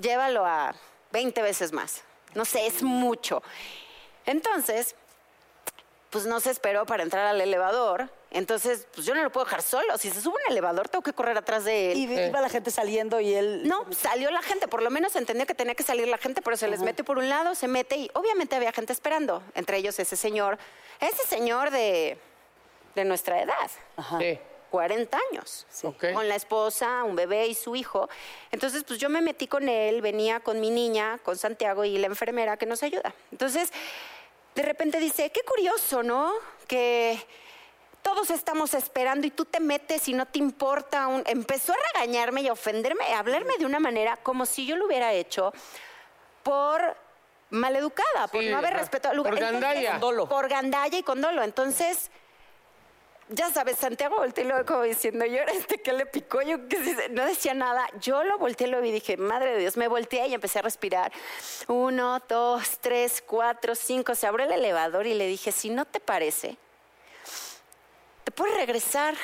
[0.00, 0.74] llévalo a
[1.12, 2.02] 20 veces más.
[2.34, 3.42] No sé, es mucho.
[4.26, 4.94] Entonces,
[6.10, 8.10] pues no se esperó para entrar al elevador.
[8.32, 9.98] Entonces, pues yo no lo puedo dejar solo.
[9.98, 11.98] Si se sube un elevador, tengo que correr atrás de él.
[11.98, 13.66] Y iba la gente saliendo y él...
[13.66, 16.56] No, salió la gente, por lo menos entendió que tenía que salir la gente, pero
[16.56, 19.98] se les mete por un lado, se mete y obviamente había gente esperando, entre ellos
[19.98, 20.58] ese señor,
[21.00, 22.18] ese señor de,
[22.94, 23.70] de nuestra edad.
[24.20, 24.38] Sí.
[24.70, 26.12] 40 años, Ok.
[26.14, 28.08] con la esposa, un bebé y su hijo.
[28.52, 32.06] Entonces, pues yo me metí con él, venía con mi niña, con Santiago y la
[32.06, 33.12] enfermera que nos ayuda.
[33.32, 33.72] Entonces,
[34.54, 36.32] de repente dice, qué curioso, ¿no?
[36.68, 37.18] Que
[38.02, 41.06] todos estamos esperando y tú te metes y no te importa.
[41.06, 41.24] un-".
[41.26, 44.86] Empezó a regañarme y a ofenderme, a hablarme de una manera como si yo lo
[44.86, 45.52] hubiera hecho
[46.42, 46.96] por
[47.50, 49.34] maleducada, por no haber respetado el lugar.
[49.34, 49.90] Por Entonces, gandalla.
[49.92, 50.28] con dolo.
[50.28, 51.42] Por gandalla y con dolo.
[51.42, 52.10] Entonces,
[53.32, 57.08] ya sabes, Santiago volteé ve como diciendo, yo era este que le picó, yo que
[57.10, 57.88] no decía nada.
[58.00, 60.58] Yo lo volteé y lo vi y dije, madre de Dios, me volteé y empecé
[60.58, 61.12] a respirar.
[61.68, 64.14] Uno, dos, tres, cuatro, cinco.
[64.14, 66.56] Se abrió el elevador y le dije, si no te parece,
[68.30, 69.16] te puedes regresar,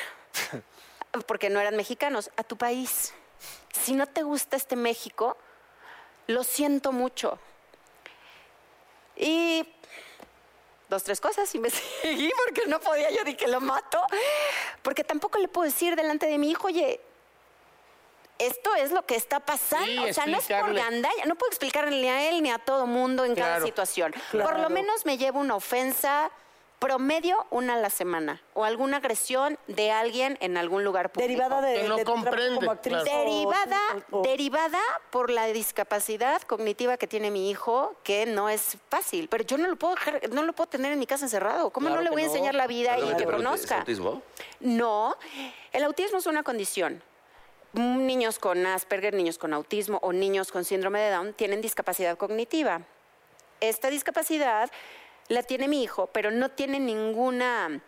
[1.27, 3.13] porque no eran mexicanos, a tu país.
[3.71, 5.37] Si no te gusta este México,
[6.27, 7.39] lo siento mucho.
[9.15, 9.65] Y
[10.89, 11.69] dos, tres cosas y me
[12.01, 13.09] seguí porque no podía.
[13.11, 14.03] Yo dije, lo mato.
[14.81, 16.99] Porque tampoco le puedo decir delante de mi hijo, oye,
[18.39, 19.85] esto es lo que está pasando.
[19.85, 21.25] Sí, o sea, no es por gandalla.
[21.25, 24.13] No puedo explicarle ni a él ni a todo mundo en cada Claro, situación.
[24.33, 26.29] Por lo menos me llevo una ofensa
[26.79, 31.27] promedio una a la semana o alguna agresión de alguien en algún lugar público.
[31.27, 32.97] Derivada de, Que no de comprende, como actriz.
[33.01, 33.09] claro.
[33.19, 33.79] o- Derivada,
[34.11, 39.27] o- derivada por la discapacidad cognitiva que tiene mi hijo, que no es fácil.
[39.27, 41.71] Pero yo no lo puedo dejar- no lo puedo tener en mi casa encerrado.
[41.71, 42.31] ¿Cómo Claro no le voy a no.
[42.31, 43.79] enseñar la vida y que pero ¿es conozca?
[43.79, 44.21] autismo?
[44.59, 45.15] No,
[45.71, 47.01] el autismo es una condición.
[47.73, 52.81] Niños con Asperger, niños con autismo o niños con síndrome de Down tienen discapacidad cognitiva.
[53.59, 54.71] Esta discapacidad
[55.29, 57.81] la tiene mi hijo, pero no tiene ninguna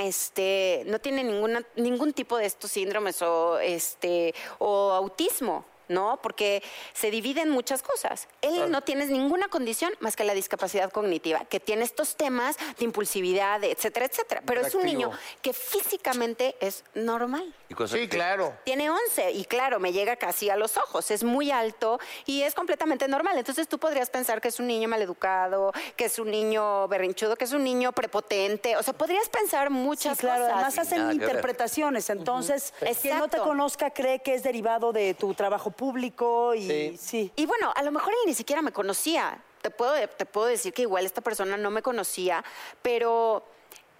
[0.00, 6.18] este, no tiene ninguna, ningún tipo de estos síndromes o, este, o autismo, ¿no?
[6.22, 6.62] Porque
[6.94, 8.28] se divide en muchas cosas.
[8.40, 12.84] Él no tiene ninguna condición más que la discapacidad cognitiva, que tiene estos temas de
[12.84, 14.42] impulsividad, etcétera, etcétera.
[14.46, 15.10] Pero es un niño
[15.42, 17.54] que físicamente es normal.
[17.68, 18.54] Y Sí, que- claro.
[18.64, 22.54] Tiene 11 y claro, me llega casi a los ojos, es muy alto y es
[22.54, 23.36] completamente normal.
[23.38, 27.44] Entonces tú podrías pensar que es un niño maleducado, que es un niño berrinchudo, que
[27.44, 28.76] es un niño prepotente.
[28.76, 30.54] O sea, podrías pensar Sí, muchas claro, cosas.
[30.56, 32.72] además hacen interpretaciones, entonces
[33.02, 37.32] quien no te conozca cree que es derivado de tu trabajo público y sí.
[37.36, 39.42] Y bueno, a lo mejor él ni siquiera me conocía.
[39.62, 42.44] Te puedo, te puedo decir que igual esta persona no me conocía,
[42.82, 43.42] pero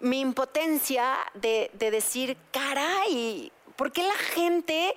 [0.00, 4.94] mi impotencia de, de decir, caray, ¿por qué la gente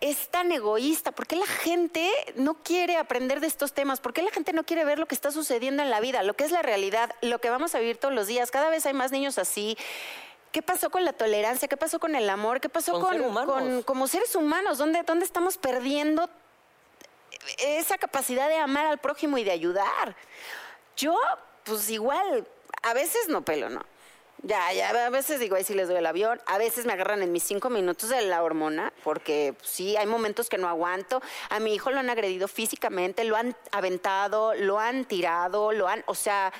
[0.00, 1.12] es tan egoísta?
[1.12, 4.00] ¿Por qué la gente no quiere aprender de estos temas?
[4.00, 6.32] ¿Por qué la gente no quiere ver lo que está sucediendo en la vida, lo
[6.34, 8.50] que es la realidad, lo que vamos a vivir todos los días?
[8.50, 9.76] Cada vez hay más niños así.
[10.52, 11.66] ¿Qué pasó con la tolerancia?
[11.66, 12.60] ¿Qué pasó con el amor?
[12.60, 14.78] ¿Qué pasó Con con, con- como seres humanos?
[14.78, 16.28] ¿Dónde, ¿Dónde estamos perdiendo
[17.58, 20.14] esa capacidad de amar al prójimo y de ayudar?
[20.96, 21.18] Yo,
[21.64, 22.46] pues igual,
[22.82, 23.82] a veces no pelo, ¿no?
[24.44, 26.40] Ya, ya, a veces digo, ahí sí les doy el avión.
[26.46, 30.06] A veces me agarran en mis cinco minutos de la hormona, porque pues, sí, hay
[30.06, 31.22] momentos que no aguanto.
[31.48, 36.02] A mi hijo lo han agredido físicamente, lo han aventado, lo han tirado, lo han.
[36.06, 36.52] O sea,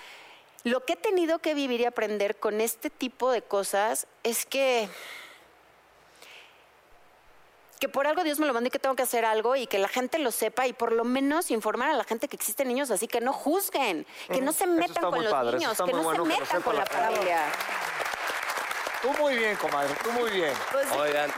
[0.65, 4.89] lo que he tenido que vivir y aprender con este tipo de cosas es que.
[7.81, 9.79] que por algo Dios me lo mandó y que tengo que hacer algo y que
[9.79, 12.93] la gente lo sepa y por lo menos informar a la gente que existen niños
[12.93, 16.25] así que no juzguen, que no se metan con los padre, niños, que no bueno
[16.25, 17.43] se que metan con la familia.
[19.03, 20.53] Tú muy bien, comadre, tú muy bien.
[20.97, 21.33] Oigan,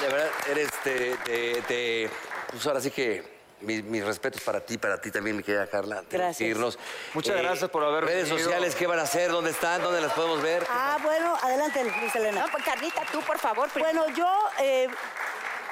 [0.00, 2.10] de verdad, eres de, de, de-
[2.50, 3.33] Pues ahora sí que
[3.64, 6.02] mi- mis respetos para ti, para ti también, mi querida Carla.
[6.10, 6.48] Gracias.
[6.48, 6.78] irnos.
[7.14, 8.38] Muchas gracias por haber Redes venido.
[8.44, 9.30] sociales, ¿qué van a hacer?
[9.30, 9.82] ¿Dónde están?
[9.82, 10.64] ¿Dónde las podemos ver?
[10.70, 12.42] Ah, bueno, adelante, Luis Elena.
[12.42, 13.68] No, pues Carlita, tú por favor.
[13.78, 14.26] Bueno, yo
[14.60, 14.88] eh,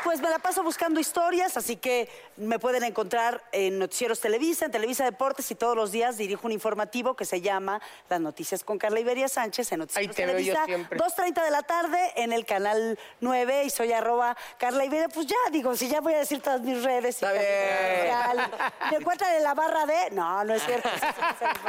[0.03, 4.71] pues me la paso buscando historias, así que me pueden encontrar en Noticieros Televisa, en
[4.71, 8.79] Televisa Deportes y todos los días dirijo un informativo que se llama Las Noticias con
[8.79, 10.99] Carla Iberia Sánchez en Noticieros Ahí te Televisa, siempre.
[10.99, 15.09] 2.30 de la tarde en el canal 9 y soy arroba Carla Iberia.
[15.09, 17.21] Pues ya, digo, si ya voy a decir todas mis redes.
[17.23, 18.51] y Está bien.
[18.91, 20.11] Me encuentran en la barra de...
[20.13, 20.89] No, no es cierto.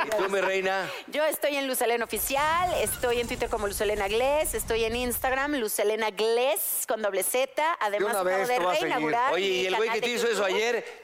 [0.05, 0.89] ¿Y tú, mi reina?
[1.07, 6.09] Yo estoy en Lucelena Oficial, estoy en Twitter como Lucelena Glés, estoy en Instagram Lucelena
[6.11, 7.61] Glés con doble Z.
[7.79, 9.15] Además, vez voy a seguir.
[9.32, 11.03] Oye, ¿y el güey que te hizo eso ayer?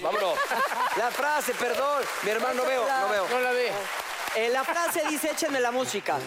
[0.00, 0.38] Vámonos.
[0.96, 2.02] La frase, perdón.
[2.22, 3.28] Mi hermano, no veo, no veo.
[3.28, 3.70] No la ve.
[4.36, 6.18] Eh, la frase dice, échenme la música.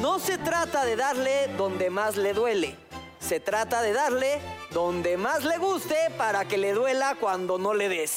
[0.00, 2.76] No se trata de darle donde más le duele.
[3.20, 4.40] Se trata de darle
[4.70, 8.16] donde más le guste para que le duela cuando no le des.